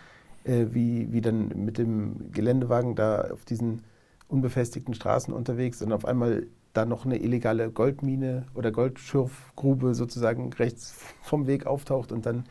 äh, 0.46 0.66
wie, 0.70 1.12
wie 1.12 1.20
dann 1.20 1.48
mit 1.64 1.76
dem 1.78 2.30
Geländewagen 2.32 2.94
da 2.94 3.28
auf 3.32 3.44
diesen 3.44 3.82
unbefestigten 4.28 4.94
Straßen 4.94 5.34
unterwegs 5.34 5.82
und 5.82 5.92
auf 5.92 6.04
einmal 6.04 6.46
da 6.72 6.84
noch 6.84 7.04
eine 7.04 7.18
illegale 7.18 7.70
Goldmine 7.70 8.46
oder 8.54 8.70
Goldschürfgrube 8.70 9.94
sozusagen 9.94 10.52
rechts 10.52 10.94
vom 11.22 11.46
Weg 11.46 11.66
auftaucht 11.66 12.12
und 12.12 12.26
dann 12.26 12.44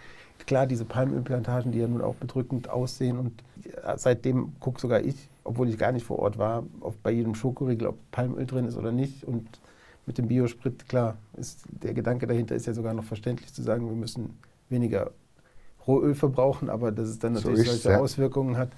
klar 0.45 0.67
diese 0.67 0.85
Palmölplantagen, 0.85 1.71
die 1.71 1.79
ja 1.79 1.87
nun 1.87 2.01
auch 2.01 2.15
bedrückend 2.15 2.69
aussehen 2.69 3.17
und 3.17 3.43
seitdem 3.95 4.53
gucke 4.59 4.81
sogar 4.81 5.01
ich, 5.01 5.29
obwohl 5.43 5.69
ich 5.69 5.77
gar 5.77 5.91
nicht 5.91 6.05
vor 6.05 6.19
Ort 6.19 6.37
war, 6.37 6.63
auf, 6.81 6.95
bei 6.97 7.11
jedem 7.11 7.35
Schokoriegel, 7.35 7.87
ob 7.87 7.97
Palmöl 8.11 8.45
drin 8.45 8.65
ist 8.65 8.77
oder 8.77 8.91
nicht 8.91 9.23
und 9.23 9.47
mit 10.05 10.17
dem 10.17 10.27
Biosprit, 10.27 10.87
klar, 10.87 11.17
ist 11.37 11.65
der 11.69 11.93
Gedanke 11.93 12.27
dahinter 12.27 12.55
ist 12.55 12.67
ja 12.67 12.73
sogar 12.73 12.93
noch 12.93 13.05
verständlich 13.05 13.53
zu 13.53 13.63
sagen, 13.63 13.87
wir 13.87 13.95
müssen 13.95 14.37
weniger 14.69 15.11
Rohöl 15.87 16.15
verbrauchen, 16.15 16.69
aber 16.69 16.91
dass 16.91 17.09
es 17.09 17.19
dann 17.19 17.33
natürlich 17.33 17.65
so 17.65 17.71
solche 17.71 17.89
ja. 17.89 17.99
Auswirkungen 17.99 18.57
hat, 18.57 18.69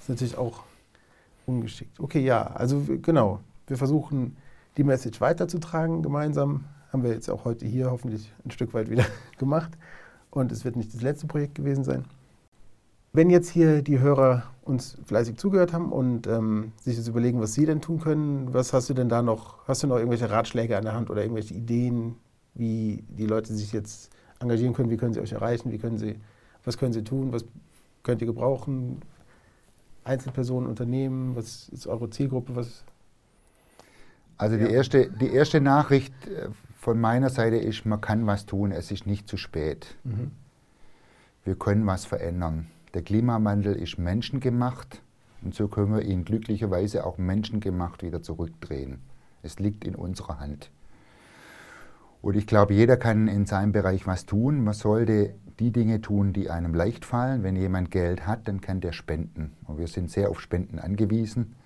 ist 0.00 0.08
natürlich 0.08 0.38
auch 0.38 0.62
ungeschickt. 1.46 2.00
Okay, 2.00 2.20
ja, 2.20 2.42
also 2.42 2.82
genau, 3.02 3.40
wir 3.66 3.76
versuchen 3.76 4.36
die 4.76 4.84
Message 4.84 5.20
weiterzutragen 5.20 6.02
gemeinsam. 6.02 6.64
Haben 6.92 7.02
wir 7.02 7.10
jetzt 7.10 7.30
auch 7.30 7.44
heute 7.44 7.66
hier 7.66 7.90
hoffentlich 7.90 8.32
ein 8.44 8.50
Stück 8.50 8.74
weit 8.74 8.90
wieder 8.90 9.04
gemacht. 9.38 9.72
Und 10.30 10.52
es 10.52 10.64
wird 10.64 10.76
nicht 10.76 10.92
das 10.94 11.02
letzte 11.02 11.26
Projekt 11.26 11.54
gewesen 11.54 11.84
sein. 11.84 12.04
Wenn 13.12 13.30
jetzt 13.30 13.48
hier 13.48 13.80
die 13.80 13.98
Hörer 13.98 14.42
uns 14.62 14.98
fleißig 15.06 15.38
zugehört 15.38 15.72
haben 15.72 15.90
und 15.90 16.26
ähm, 16.26 16.72
sich 16.82 16.96
jetzt 16.96 17.08
überlegen, 17.08 17.40
was 17.40 17.54
sie 17.54 17.64
denn 17.64 17.80
tun 17.80 18.00
können, 18.00 18.52
was 18.52 18.72
hast 18.72 18.90
du 18.90 18.94
denn 18.94 19.08
da 19.08 19.22
noch? 19.22 19.66
Hast 19.66 19.82
du 19.82 19.86
noch 19.86 19.96
irgendwelche 19.96 20.28
Ratschläge 20.28 20.76
an 20.76 20.84
der 20.84 20.92
Hand 20.92 21.08
oder 21.08 21.22
irgendwelche 21.22 21.54
Ideen, 21.54 22.16
wie 22.54 23.04
die 23.08 23.26
Leute 23.26 23.54
sich 23.54 23.72
jetzt 23.72 24.10
engagieren 24.38 24.74
können? 24.74 24.90
Wie 24.90 24.98
können 24.98 25.14
sie 25.14 25.20
euch 25.20 25.32
erreichen? 25.32 25.72
Wie 25.72 25.78
können 25.78 25.96
sie 25.96 26.16
was 26.66 26.76
können 26.76 26.92
Sie 26.92 27.04
tun? 27.04 27.32
Was 27.32 27.44
könnt 28.02 28.20
ihr 28.20 28.26
gebrauchen? 28.26 29.00
Einzelpersonen, 30.04 30.68
Unternehmen? 30.68 31.34
Was 31.34 31.70
ist 31.70 31.86
eure 31.86 32.10
Zielgruppe? 32.10 32.54
Was 32.54 32.84
also 34.38 34.56
die, 34.58 34.70
erste, 34.70 35.10
die 35.10 35.32
erste 35.32 35.60
Nachricht 35.60 36.12
äh, 36.26 36.48
von 36.78 37.00
meiner 37.00 37.30
Seite 37.30 37.56
ist, 37.56 37.86
man 37.86 38.00
kann 38.00 38.26
was 38.26 38.46
tun, 38.46 38.70
es 38.70 38.90
ist 38.90 39.06
nicht 39.06 39.28
zu 39.28 39.36
spät. 39.36 39.96
Mhm. 40.04 40.30
Wir 41.44 41.54
können 41.54 41.86
was 41.86 42.04
verändern. 42.04 42.66
Der 42.92 43.02
Klimawandel 43.02 43.74
ist 43.74 43.98
menschengemacht 43.98 45.00
und 45.42 45.54
so 45.54 45.68
können 45.68 45.94
wir 45.94 46.02
ihn 46.02 46.24
glücklicherweise 46.24 47.06
auch 47.06 47.18
menschengemacht 47.18 48.02
wieder 48.02 48.22
zurückdrehen. 48.22 48.98
Es 49.42 49.58
liegt 49.58 49.84
in 49.84 49.94
unserer 49.94 50.38
Hand. 50.38 50.70
Und 52.20 52.36
ich 52.36 52.46
glaube, 52.46 52.74
jeder 52.74 52.96
kann 52.96 53.28
in 53.28 53.46
seinem 53.46 53.72
Bereich 53.72 54.06
was 54.06 54.26
tun. 54.26 54.64
Man 54.64 54.74
sollte 54.74 55.34
die 55.58 55.70
Dinge 55.70 56.00
tun, 56.00 56.32
die 56.32 56.50
einem 56.50 56.74
leicht 56.74 57.04
fallen. 57.04 57.42
Wenn 57.42 57.56
jemand 57.56 57.90
Geld 57.90 58.26
hat, 58.26 58.46
dann 58.48 58.60
kann 58.60 58.80
der 58.80 58.92
spenden. 58.92 59.52
Und 59.64 59.78
wir 59.78 59.88
sind 59.88 60.10
sehr 60.10 60.30
auf 60.30 60.40
Spenden 60.40 60.78
angewiesen. 60.78 61.56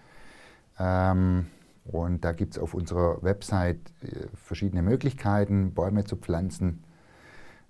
Ähm, 0.79 1.47
und 1.85 2.25
da 2.25 2.33
gibt 2.33 2.55
es 2.55 2.63
auf 2.63 2.75
unserer 2.75 3.23
Website 3.23 3.81
äh, 4.03 4.27
verschiedene 4.35 4.83
Möglichkeiten, 4.83 5.75
Bäume 5.75 6.05
zu 6.05 6.17
pflanzen, 6.17 6.85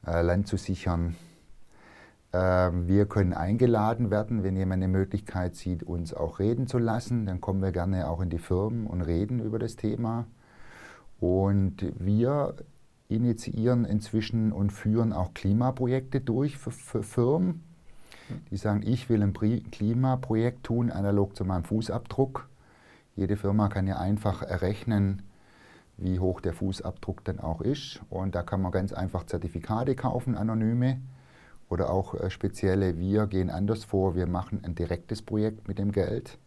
äh, 0.06 0.20
Land 0.22 0.46
zu 0.46 0.56
sichern. 0.56 1.16
Äh, 2.32 2.38
wir 2.38 3.06
können 3.06 3.32
eingeladen 3.32 4.10
werden, 4.10 4.42
wenn 4.42 4.56
jemand 4.56 4.82
eine 4.82 4.92
Möglichkeit 4.92 5.56
sieht, 5.56 5.82
uns 5.82 6.12
auch 6.12 6.38
reden 6.38 6.66
zu 6.66 6.78
lassen. 6.78 7.26
Dann 7.26 7.40
kommen 7.40 7.62
wir 7.62 7.72
gerne 7.72 8.08
auch 8.08 8.20
in 8.20 8.30
die 8.30 8.38
Firmen 8.38 8.86
und 8.86 9.00
reden 9.00 9.40
über 9.40 9.58
das 9.58 9.76
Thema. 9.76 10.26
Und 11.18 11.86
wir 11.98 12.54
initiieren 13.10 13.84
inzwischen 13.84 14.52
und 14.52 14.72
führen 14.72 15.12
auch 15.12 15.34
Klimaprojekte 15.34 16.20
durch 16.20 16.56
für, 16.56 16.70
für 16.70 17.02
Firmen, 17.02 17.62
die 18.50 18.56
sagen, 18.56 18.82
ich 18.84 19.08
will 19.08 19.22
ein 19.22 19.32
Klimaprojekt 19.32 20.64
tun, 20.64 20.90
analog 20.90 21.36
zu 21.36 21.44
meinem 21.44 21.64
Fußabdruck. 21.64 22.48
Jede 23.16 23.36
Firma 23.36 23.68
kann 23.68 23.86
ja 23.86 23.98
einfach 23.98 24.42
errechnen, 24.42 25.22
wie 25.96 26.18
hoch 26.18 26.40
der 26.40 26.52
Fußabdruck 26.52 27.24
dann 27.24 27.40
auch 27.40 27.60
ist. 27.60 28.00
Und 28.08 28.34
da 28.34 28.42
kann 28.42 28.62
man 28.62 28.72
ganz 28.72 28.92
einfach 28.92 29.26
Zertifikate 29.26 29.96
kaufen, 29.96 30.36
anonyme 30.36 31.00
oder 31.68 31.90
auch 31.90 32.14
äh, 32.14 32.30
spezielle. 32.30 32.98
Wir 32.98 33.26
gehen 33.26 33.50
anders 33.50 33.84
vor, 33.84 34.14
wir 34.14 34.26
machen 34.26 34.60
ein 34.64 34.74
direktes 34.74 35.22
Projekt 35.22 35.68
mit 35.68 35.78
dem 35.78 35.92
Geld 35.92 36.38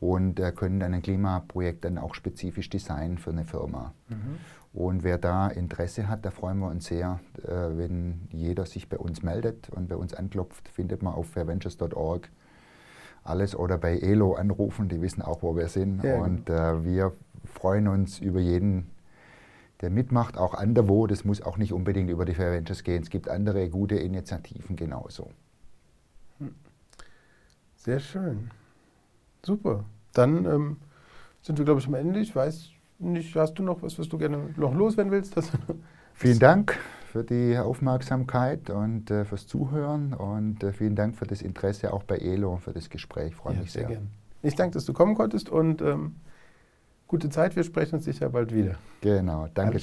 und 0.00 0.40
äh, 0.40 0.52
können 0.52 0.80
dann 0.80 0.94
ein 0.94 1.02
Klimaprojekt 1.02 1.84
dann 1.84 1.98
auch 1.98 2.14
spezifisch 2.14 2.70
designen 2.70 3.18
für 3.18 3.30
eine 3.30 3.44
Firma. 3.44 3.92
Mhm. 4.08 4.38
Und 4.72 5.02
wer 5.02 5.18
da 5.18 5.48
Interesse 5.48 6.08
hat, 6.08 6.24
da 6.24 6.30
freuen 6.30 6.58
wir 6.58 6.68
uns 6.68 6.86
sehr, 6.86 7.18
äh, 7.42 7.76
wenn 7.76 8.28
jeder 8.30 8.66
sich 8.66 8.88
bei 8.88 8.98
uns 8.98 9.22
meldet 9.22 9.68
und 9.70 9.88
bei 9.88 9.96
uns 9.96 10.14
anklopft, 10.14 10.68
findet 10.68 11.02
man 11.02 11.14
auf 11.14 11.28
fairventures.org 11.30 12.28
alles 13.24 13.54
oder 13.56 13.78
bei 13.78 13.98
ELO 13.98 14.34
anrufen, 14.34 14.88
die 14.88 15.00
wissen 15.02 15.22
auch, 15.22 15.42
wo 15.42 15.56
wir 15.56 15.68
sind. 15.68 16.02
Ja, 16.04 16.20
und 16.20 16.48
äh, 16.48 16.84
wir 16.84 17.12
freuen 17.44 17.88
uns 17.88 18.18
über 18.18 18.40
jeden, 18.40 18.90
der 19.80 19.90
mitmacht, 19.90 20.38
auch 20.38 20.54
anderwo. 20.54 21.06
Das 21.06 21.24
muss 21.24 21.42
auch 21.42 21.56
nicht 21.56 21.72
unbedingt 21.72 22.08
über 22.10 22.24
die 22.24 22.34
Fair 22.34 22.52
Ventures 22.52 22.82
gehen. 22.82 23.02
Es 23.02 23.10
gibt 23.10 23.28
andere 23.28 23.68
gute 23.68 23.96
Initiativen 23.96 24.76
genauso. 24.76 25.30
Sehr 27.76 27.98
schön. 27.98 28.50
Super. 29.42 29.84
Dann 30.12 30.44
ähm, 30.44 30.76
sind 31.42 31.58
wir, 31.58 31.64
glaube 31.64 31.80
ich, 31.80 31.86
am 31.86 31.94
Ende. 31.94 32.20
Ich 32.20 32.34
weiß 32.34 32.70
nicht, 33.00 33.34
hast 33.34 33.54
du 33.54 33.62
noch 33.62 33.82
was, 33.82 33.98
was 33.98 34.08
du 34.08 34.18
gerne 34.18 34.38
noch 34.56 34.74
loswerden 34.74 35.10
willst? 35.10 35.36
Das 35.36 35.50
vielen 36.14 36.38
Dank 36.38 36.78
für 37.10 37.24
die 37.24 37.58
Aufmerksamkeit 37.58 38.70
und 38.70 39.10
äh, 39.10 39.24
fürs 39.24 39.46
Zuhören 39.46 40.12
und 40.12 40.62
äh, 40.62 40.72
vielen 40.72 40.94
Dank 40.94 41.16
für 41.16 41.26
das 41.26 41.42
Interesse 41.42 41.92
auch 41.92 42.04
bei 42.04 42.18
ELO 42.18 42.52
und 42.52 42.60
für 42.60 42.72
das 42.72 42.88
Gespräch. 42.88 43.34
Freue 43.34 43.54
ja, 43.54 43.60
mich 43.60 43.72
sehr. 43.72 43.88
sehr 43.88 43.96
gern. 43.96 44.10
Ich 44.42 44.54
danke, 44.54 44.74
dass 44.74 44.84
du 44.84 44.92
kommen 44.92 45.14
konntest 45.14 45.48
und 45.48 45.82
ähm, 45.82 46.16
gute 47.06 47.28
Zeit. 47.28 47.56
Wir 47.56 47.64
sprechen 47.64 47.96
uns 47.96 48.04
sicher 48.04 48.30
bald 48.30 48.54
wieder. 48.54 48.76
Genau, 49.00 49.48
danke 49.52 49.80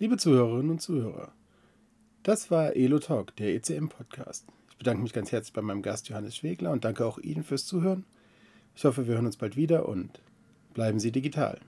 Liebe 0.00 0.16
Zuhörerinnen 0.16 0.70
und 0.70 0.80
Zuhörer, 0.80 1.32
das 2.22 2.52
war 2.52 2.76
Elo 2.76 3.00
Talk, 3.00 3.34
der 3.34 3.52
ECM-Podcast. 3.56 4.46
Ich 4.70 4.76
bedanke 4.76 5.02
mich 5.02 5.12
ganz 5.12 5.32
herzlich 5.32 5.52
bei 5.52 5.60
meinem 5.60 5.82
Gast 5.82 6.08
Johannes 6.08 6.36
Schwegler 6.36 6.70
und 6.70 6.84
danke 6.84 7.04
auch 7.04 7.18
Ihnen 7.18 7.42
fürs 7.42 7.66
Zuhören. 7.66 8.04
Ich 8.76 8.84
hoffe, 8.84 9.08
wir 9.08 9.14
hören 9.14 9.26
uns 9.26 9.38
bald 9.38 9.56
wieder 9.56 9.88
und 9.88 10.20
bleiben 10.72 11.00
Sie 11.00 11.10
digital. 11.10 11.58